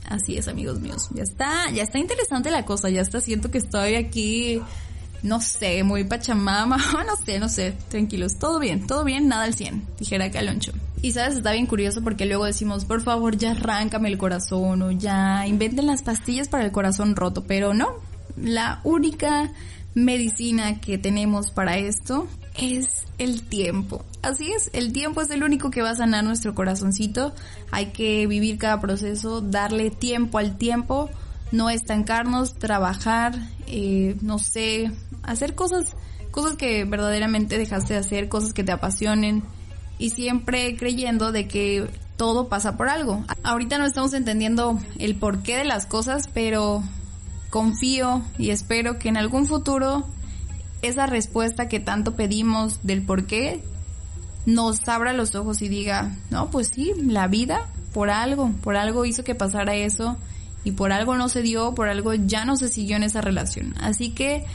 Así 0.09 0.37
es, 0.37 0.47
amigos 0.47 0.79
míos. 0.79 1.09
Ya 1.13 1.23
está, 1.23 1.69
ya 1.71 1.83
está 1.83 1.97
interesante 1.99 2.51
la 2.51 2.65
cosa, 2.65 2.89
ya 2.89 3.01
está, 3.01 3.21
siento 3.21 3.51
que 3.51 3.57
estoy 3.57 3.95
aquí, 3.95 4.61
no 5.21 5.39
sé, 5.39 5.83
muy 5.83 6.03
pachamama, 6.03 6.77
no 7.07 7.15
sé, 7.25 7.39
no 7.39 7.49
sé, 7.49 7.73
tranquilos, 7.89 8.37
todo 8.37 8.59
bien, 8.59 8.85
todo 8.85 9.03
bien, 9.03 9.27
nada 9.27 9.43
al 9.43 9.53
100, 9.53 9.87
dijera 9.99 10.29
Caloncho. 10.29 10.73
Y 11.01 11.11
sabes, 11.11 11.35
está 11.37 11.51
bien 11.51 11.65
curioso 11.65 12.01
porque 12.01 12.25
luego 12.25 12.45
decimos, 12.45 12.85
por 12.85 13.01
favor, 13.01 13.37
ya 13.37 13.51
arráncame 13.51 14.09
el 14.09 14.17
corazón 14.17 14.81
o 14.81 14.91
ya 14.91 15.45
inventen 15.47 15.87
las 15.87 16.01
pastillas 16.01 16.47
para 16.47 16.63
el 16.63 16.71
corazón 16.71 17.15
roto, 17.15 17.43
pero 17.43 17.73
no, 17.73 17.95
la 18.37 18.79
única 18.83 19.51
medicina 19.95 20.79
que 20.79 20.97
tenemos 20.97 21.51
para 21.51 21.77
esto 21.77 22.27
es 22.57 23.05
el 23.17 23.43
tiempo. 23.43 24.03
Así 24.21 24.51
es, 24.51 24.69
el 24.73 24.93
tiempo 24.93 25.21
es 25.21 25.29
el 25.31 25.43
único 25.43 25.71
que 25.71 25.81
va 25.81 25.91
a 25.91 25.95
sanar 25.95 26.23
nuestro 26.23 26.55
corazoncito. 26.55 27.33
Hay 27.71 27.87
que 27.87 28.27
vivir 28.27 28.57
cada 28.57 28.79
proceso, 28.79 29.41
darle 29.41 29.89
tiempo 29.89 30.37
al 30.37 30.57
tiempo, 30.57 31.09
no 31.51 31.69
estancarnos, 31.69 32.55
trabajar, 32.55 33.35
eh, 33.67 34.15
no 34.21 34.39
sé, 34.39 34.91
hacer 35.23 35.55
cosas, 35.55 35.95
cosas 36.31 36.55
que 36.55 36.85
verdaderamente 36.85 37.57
dejaste 37.57 37.93
de 37.93 37.99
hacer, 37.99 38.29
cosas 38.29 38.53
que 38.53 38.63
te 38.63 38.71
apasionen 38.71 39.43
y 39.97 40.11
siempre 40.11 40.75
creyendo 40.77 41.31
de 41.31 41.47
que 41.47 41.89
todo 42.17 42.47
pasa 42.49 42.77
por 42.77 42.89
algo. 42.89 43.23
Ahorita 43.43 43.77
no 43.77 43.85
estamos 43.85 44.13
entendiendo 44.13 44.79
el 44.99 45.15
porqué 45.15 45.57
de 45.57 45.65
las 45.65 45.85
cosas, 45.85 46.29
pero 46.33 46.83
confío 47.53 48.23
y 48.39 48.49
espero 48.49 48.97
que 48.97 49.09
en 49.09 49.15
algún 49.15 49.45
futuro 49.45 50.07
esa 50.81 51.05
respuesta 51.05 51.67
que 51.67 51.79
tanto 51.79 52.15
pedimos 52.15 52.79
del 52.81 53.03
por 53.03 53.27
qué 53.27 53.63
nos 54.47 54.89
abra 54.89 55.13
los 55.13 55.35
ojos 55.35 55.61
y 55.61 55.67
diga, 55.67 56.17
no, 56.31 56.49
pues 56.49 56.71
sí, 56.73 56.93
la 56.97 57.27
vida 57.27 57.67
por 57.93 58.09
algo, 58.09 58.49
por 58.63 58.75
algo 58.75 59.05
hizo 59.05 59.23
que 59.23 59.35
pasara 59.35 59.75
eso 59.75 60.17
y 60.63 60.71
por 60.71 60.91
algo 60.91 61.15
no 61.15 61.29
se 61.29 61.43
dio, 61.43 61.75
por 61.75 61.89
algo 61.89 62.15
ya 62.15 62.43
no 62.43 62.55
se 62.55 62.69
siguió 62.69 62.95
en 62.95 63.03
esa 63.03 63.21
relación. 63.21 63.75
Así 63.79 64.09
que, 64.09 64.45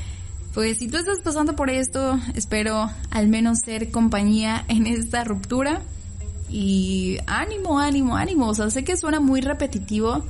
Pues 0.52 0.78
si 0.78 0.88
tú 0.88 0.96
estás 0.96 1.20
pasando 1.22 1.54
por 1.54 1.70
esto, 1.70 2.18
espero 2.34 2.90
al 3.12 3.28
menos 3.28 3.60
ser 3.60 3.92
compañía 3.92 4.64
en 4.66 4.88
esta 4.88 5.22
ruptura. 5.22 5.82
Y 6.50 7.18
ánimo, 7.28 7.78
ánimo, 7.78 8.16
ánimo. 8.16 8.48
O 8.48 8.54
sea, 8.54 8.70
sé 8.70 8.82
que 8.82 8.96
suena 8.96 9.20
muy 9.20 9.40
repetitivo, 9.40 10.24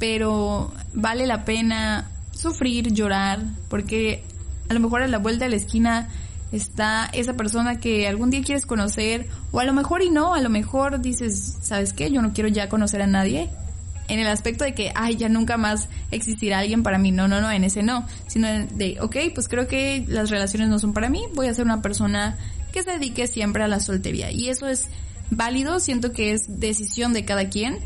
pero 0.00 0.72
vale 0.94 1.26
la 1.26 1.44
pena 1.44 2.10
sufrir, 2.32 2.92
llorar, 2.92 3.44
porque 3.68 4.24
a 4.68 4.74
lo 4.74 4.80
mejor 4.80 5.02
a 5.02 5.06
la 5.06 5.18
vuelta 5.18 5.44
de 5.44 5.50
la 5.50 5.56
esquina 5.56 6.08
está 6.50 7.08
esa 7.12 7.34
persona 7.34 7.78
que 7.78 8.08
algún 8.08 8.30
día 8.30 8.42
quieres 8.42 8.66
conocer, 8.66 9.28
o 9.52 9.60
a 9.60 9.64
lo 9.64 9.74
mejor 9.74 10.02
y 10.02 10.10
no, 10.10 10.34
a 10.34 10.40
lo 10.40 10.48
mejor 10.48 11.00
dices, 11.00 11.58
¿sabes 11.60 11.92
qué? 11.92 12.10
Yo 12.10 12.22
no 12.22 12.32
quiero 12.32 12.48
ya 12.48 12.68
conocer 12.68 13.02
a 13.02 13.06
nadie. 13.06 13.50
En 14.08 14.18
el 14.18 14.26
aspecto 14.26 14.64
de 14.64 14.72
que, 14.74 14.90
ay, 14.96 15.16
ya 15.16 15.28
nunca 15.28 15.56
más 15.56 15.88
existirá 16.10 16.58
alguien 16.58 16.82
para 16.82 16.98
mí. 16.98 17.12
No, 17.12 17.28
no, 17.28 17.40
no, 17.40 17.48
en 17.52 17.62
ese 17.62 17.84
no. 17.84 18.08
Sino 18.26 18.48
de, 18.48 18.96
ok, 19.00 19.16
pues 19.32 19.46
creo 19.46 19.68
que 19.68 20.04
las 20.08 20.30
relaciones 20.30 20.68
no 20.68 20.80
son 20.80 20.94
para 20.94 21.08
mí. 21.08 21.22
Voy 21.34 21.46
a 21.46 21.54
ser 21.54 21.64
una 21.64 21.80
persona 21.80 22.36
que 22.72 22.82
se 22.82 22.90
dedique 22.90 23.28
siempre 23.28 23.62
a 23.62 23.68
la 23.68 23.78
soltería. 23.78 24.32
Y 24.32 24.48
eso 24.48 24.66
es 24.66 24.88
válido. 25.30 25.78
Siento 25.78 26.10
que 26.10 26.32
es 26.32 26.58
decisión 26.58 27.12
de 27.12 27.24
cada 27.24 27.50
quien 27.50 27.78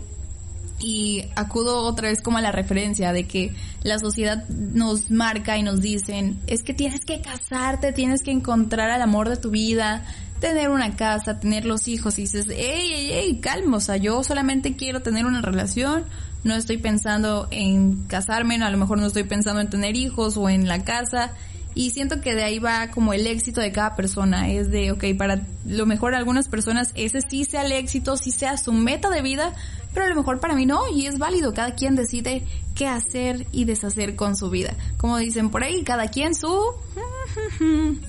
y 0.81 1.25
acudo 1.37 1.83
otra 1.83 2.09
vez 2.09 2.21
como 2.21 2.39
a 2.39 2.41
la 2.41 2.53
referencia 2.53 3.13
de 3.13 3.27
que 3.27 3.55
la 3.83 3.99
sociedad 3.99 4.49
nos 4.49 5.11
marca 5.11 5.57
y 5.57 5.63
nos 5.63 5.81
dicen, 5.81 6.39
es 6.47 6.63
que 6.63 6.75
tienes 6.75 7.05
que 7.05 7.21
casarte, 7.21 7.93
tienes 7.93 8.23
que 8.23 8.33
encontrar 8.33 8.91
al 8.91 9.03
amor 9.03 9.29
de 9.29 9.37
tu 9.37 9.51
vida, 9.51 10.05
tener 10.41 10.71
una 10.71 10.97
casa, 10.97 11.39
tener 11.39 11.65
los 11.65 11.89
hijos 11.89 12.19
y 12.19 12.23
dices, 12.23 12.47
hey, 12.51 12.91
hey, 12.93 13.09
hey, 13.13 13.39
calma, 13.41 13.79
o 13.79 13.81
sea, 13.81 13.97
yo 13.97 14.23
solamente 14.25 14.77
quiero 14.77 15.01
tener 15.01 15.27
una 15.27 15.41
relación, 15.41 16.05
no 16.43 16.55
estoy 16.55 16.77
pensando 16.77 17.49
en 17.51 18.05
casarme, 18.07 18.57
a 18.57 18.71
lo 18.71 18.77
mejor 18.77 18.99
no 18.99 19.07
estoy 19.07 19.25
pensando 19.25 19.61
en 19.61 19.71
tener 19.71 19.97
hijos 19.97 20.37
o 20.37 20.51
en 20.51 20.69
la 20.69 20.85
casa 20.85 21.33
y 21.75 21.91
siento 21.91 22.21
que 22.21 22.35
de 22.35 22.45
ahí 22.45 22.59
va 22.59 22.91
como 22.91 23.13
el 23.13 23.27
éxito 23.27 23.61
de 23.61 23.73
cada 23.73 23.97
persona. 23.97 24.51
Es 24.51 24.71
de, 24.71 24.93
ok, 24.93 25.05
para 25.19 25.43
lo 25.67 25.87
mejor 25.87 26.15
algunas 26.15 26.49
personas 26.49 26.93
ese 26.95 27.21
sí 27.21 27.45
sea 27.45 27.65
el 27.65 27.73
éxito, 27.73 28.17
sí 28.17 28.31
sea 28.31 28.57
su 28.57 28.73
meta 28.73 29.11
de 29.11 29.23
vida, 29.23 29.53
pero 29.95 30.07
a 30.07 30.09
lo 30.11 30.17
mejor 30.17 30.41
para 30.41 30.55
mí 30.55 30.67
no, 30.67 30.89
y 30.89 31.07
es 31.07 31.19
válido. 31.19 31.55
Cada 31.55 31.75
quien 31.75 31.97
decide 31.97 32.45
qué 32.75 32.89
hacer 32.89 33.47
y 33.53 33.65
deshacer 33.65 34.17
con 34.17 34.37
su 34.37 34.51
vida. 34.51 34.75
Como 34.99 35.17
dicen 35.17 35.49
por 35.51 35.63
ahí, 35.63 35.83
cada 35.85 36.09
quien 36.09 36.35
su... 36.35 36.53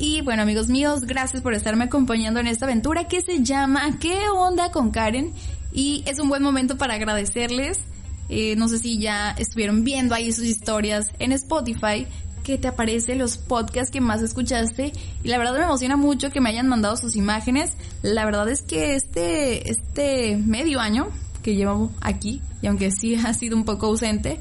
Y 0.00 0.20
bueno 0.20 0.42
amigos 0.42 0.68
míos, 0.68 1.00
gracias 1.00 1.42
por 1.42 1.54
estarme 1.54 1.86
acompañando 1.86 2.38
en 2.38 2.46
esta 2.46 2.66
aventura 2.66 3.08
que 3.08 3.20
se 3.20 3.42
llama 3.42 3.98
¿Qué 3.98 4.28
onda 4.28 4.70
con 4.70 4.92
Karen? 4.92 5.32
Y 5.72 6.04
es 6.06 6.20
un 6.20 6.28
buen 6.28 6.40
momento 6.40 6.78
para 6.78 6.94
agradecerles. 6.94 7.80
Eh, 8.28 8.54
no 8.54 8.68
sé 8.68 8.78
si 8.78 9.00
ya 9.00 9.32
estuvieron 9.32 9.82
viendo 9.82 10.14
ahí 10.14 10.30
sus 10.30 10.44
historias 10.44 11.06
en 11.18 11.32
Spotify 11.32 12.06
que 12.48 12.56
te 12.56 12.66
aparece 12.66 13.14
los 13.14 13.36
podcasts 13.36 13.90
que 13.90 14.00
más 14.00 14.22
escuchaste 14.22 14.94
y 15.22 15.28
la 15.28 15.36
verdad 15.36 15.58
me 15.58 15.64
emociona 15.64 15.98
mucho 15.98 16.30
que 16.30 16.40
me 16.40 16.48
hayan 16.48 16.66
mandado 16.66 16.96
sus 16.96 17.14
imágenes. 17.14 17.76
La 18.00 18.24
verdad 18.24 18.48
es 18.48 18.62
que 18.62 18.94
este, 18.94 19.70
este 19.70 20.38
medio 20.38 20.80
año 20.80 21.08
que 21.42 21.56
llevo 21.56 21.90
aquí, 22.00 22.40
y 22.62 22.68
aunque 22.68 22.90
sí 22.90 23.16
ha 23.26 23.34
sido 23.34 23.54
un 23.54 23.66
poco 23.66 23.88
ausente, 23.88 24.40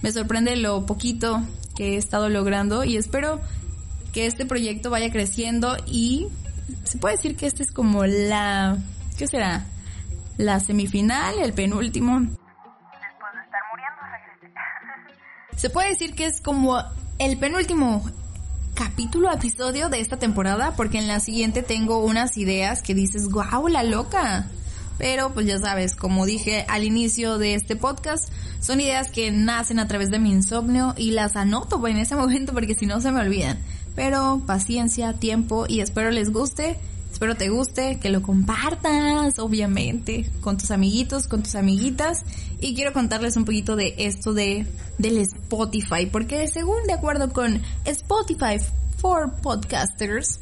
me 0.00 0.10
sorprende 0.12 0.56
lo 0.56 0.86
poquito 0.86 1.42
que 1.76 1.92
he 1.92 1.96
estado 1.98 2.30
logrando 2.30 2.84
y 2.84 2.96
espero 2.96 3.38
que 4.14 4.24
este 4.24 4.46
proyecto 4.46 4.88
vaya 4.88 5.12
creciendo 5.12 5.76
y 5.86 6.28
se 6.84 6.96
puede 6.96 7.16
decir 7.16 7.36
que 7.36 7.44
este 7.44 7.64
es 7.64 7.70
como 7.70 8.06
la, 8.06 8.78
¿qué 9.18 9.26
será? 9.26 9.66
La 10.38 10.58
semifinal, 10.58 11.38
el 11.38 11.52
penúltimo. 11.52 12.18
Después 12.18 12.40
de 13.34 13.42
estar 13.44 13.60
muriendo, 13.70 14.00
regresé. 14.40 14.54
Se 15.60 15.68
puede 15.68 15.90
decir 15.90 16.14
que 16.14 16.24
es 16.24 16.40
como 16.40 16.82
el 17.24 17.38
penúltimo 17.38 18.02
capítulo, 18.74 19.32
episodio 19.32 19.88
de 19.88 20.00
esta 20.00 20.16
temporada, 20.16 20.74
porque 20.74 20.98
en 20.98 21.06
la 21.06 21.20
siguiente 21.20 21.62
tengo 21.62 22.04
unas 22.04 22.36
ideas 22.36 22.82
que 22.82 22.96
dices, 22.96 23.28
guau, 23.28 23.68
la 23.68 23.84
loca. 23.84 24.48
Pero 24.98 25.32
pues 25.32 25.46
ya 25.46 25.56
sabes, 25.58 25.94
como 25.94 26.26
dije 26.26 26.66
al 26.68 26.82
inicio 26.82 27.38
de 27.38 27.54
este 27.54 27.76
podcast, 27.76 28.28
son 28.58 28.80
ideas 28.80 29.08
que 29.08 29.30
nacen 29.30 29.78
a 29.78 29.86
través 29.86 30.10
de 30.10 30.18
mi 30.18 30.32
insomnio 30.32 30.94
y 30.96 31.12
las 31.12 31.36
anoto 31.36 31.86
en 31.86 31.98
ese 31.98 32.16
momento 32.16 32.52
porque 32.52 32.74
si 32.74 32.86
no 32.86 33.00
se 33.00 33.12
me 33.12 33.20
olvidan. 33.20 33.56
Pero 33.94 34.42
paciencia, 34.44 35.12
tiempo 35.12 35.66
y 35.68 35.80
espero 35.80 36.10
les 36.10 36.32
guste. 36.32 36.76
Espero 37.22 37.36
te 37.36 37.50
guste, 37.50 38.00
que 38.00 38.10
lo 38.10 38.20
compartas, 38.20 39.38
obviamente, 39.38 40.28
con 40.40 40.56
tus 40.56 40.72
amiguitos, 40.72 41.28
con 41.28 41.44
tus 41.44 41.54
amiguitas. 41.54 42.24
Y 42.60 42.74
quiero 42.74 42.92
contarles 42.92 43.36
un 43.36 43.44
poquito 43.44 43.76
de 43.76 43.94
esto 43.96 44.34
de, 44.34 44.66
del 44.98 45.18
Spotify, 45.18 46.06
porque 46.10 46.48
según 46.48 46.82
de 46.88 46.94
acuerdo 46.94 47.32
con 47.32 47.62
Spotify 47.84 48.56
for 48.96 49.32
Podcasters, 49.40 50.40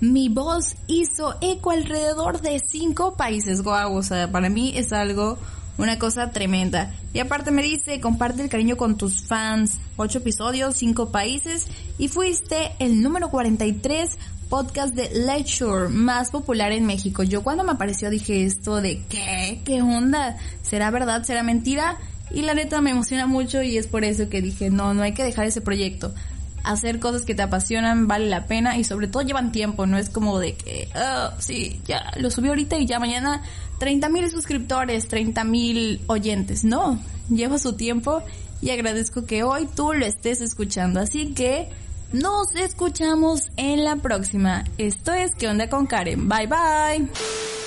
mi 0.00 0.30
voz 0.30 0.76
hizo 0.86 1.36
eco 1.42 1.72
alrededor 1.72 2.40
de 2.40 2.58
cinco 2.58 3.14
países. 3.14 3.60
Guau, 3.60 3.94
o 3.94 4.02
sea, 4.02 4.32
para 4.32 4.48
mí 4.48 4.72
es 4.76 4.94
algo, 4.94 5.36
una 5.76 5.98
cosa 5.98 6.30
tremenda. 6.30 6.90
Y 7.12 7.18
aparte 7.18 7.50
me 7.50 7.62
dice, 7.62 8.00
comparte 8.00 8.42
el 8.42 8.48
cariño 8.48 8.78
con 8.78 8.96
tus 8.96 9.26
fans. 9.26 9.72
Ocho 9.98 10.20
episodios, 10.20 10.76
cinco 10.76 11.10
países. 11.10 11.66
Y 11.98 12.08
fuiste 12.08 12.72
el 12.78 13.02
número 13.02 13.28
43 13.28 14.16
podcast 14.48 14.94
de 14.94 15.10
lecture 15.10 15.88
más 15.88 16.30
popular 16.30 16.72
en 16.72 16.86
México. 16.86 17.22
Yo 17.22 17.42
cuando 17.42 17.64
me 17.64 17.72
apareció 17.72 18.10
dije 18.10 18.44
esto 18.44 18.80
de 18.80 19.02
¿qué? 19.08 19.60
¿Qué 19.64 19.82
onda? 19.82 20.36
¿Será 20.62 20.90
verdad? 20.90 21.22
¿Será 21.24 21.42
mentira? 21.42 21.98
Y 22.30 22.42
la 22.42 22.54
neta 22.54 22.80
me 22.80 22.90
emociona 22.90 23.26
mucho 23.26 23.62
y 23.62 23.78
es 23.78 23.86
por 23.86 24.04
eso 24.04 24.28
que 24.28 24.42
dije, 24.42 24.70
no, 24.70 24.94
no 24.94 25.02
hay 25.02 25.12
que 25.12 25.24
dejar 25.24 25.46
ese 25.46 25.60
proyecto. 25.60 26.14
Hacer 26.64 26.98
cosas 26.98 27.22
que 27.22 27.34
te 27.34 27.42
apasionan 27.42 28.08
vale 28.08 28.26
la 28.28 28.46
pena 28.46 28.76
y 28.76 28.84
sobre 28.84 29.06
todo 29.06 29.22
llevan 29.22 29.52
tiempo, 29.52 29.86
no 29.86 29.96
es 29.96 30.10
como 30.10 30.38
de 30.38 30.54
que, 30.54 30.88
oh, 30.94 31.30
sí, 31.38 31.80
ya 31.86 32.10
lo 32.16 32.30
subí 32.30 32.48
ahorita 32.48 32.76
y 32.78 32.86
ya 32.86 32.98
mañana 32.98 33.42
30 33.78 34.08
mil 34.08 34.30
suscriptores, 34.30 35.08
30 35.08 35.44
mil 35.44 36.00
oyentes. 36.06 36.64
No, 36.64 36.98
lleva 37.30 37.58
su 37.58 37.74
tiempo 37.74 38.22
y 38.60 38.70
agradezco 38.70 39.24
que 39.24 39.42
hoy 39.42 39.68
tú 39.74 39.92
lo 39.92 40.04
estés 40.04 40.40
escuchando. 40.40 41.00
Así 41.00 41.32
que 41.32 41.68
nos 42.12 42.54
escuchamos 42.54 43.50
en 43.56 43.84
la 43.84 43.96
próxima. 43.96 44.64
Esto 44.78 45.12
es 45.12 45.34
¿Qué 45.34 45.48
onda 45.48 45.68
con 45.68 45.86
Karen? 45.86 46.28
Bye 46.28 46.46
bye. 46.46 47.57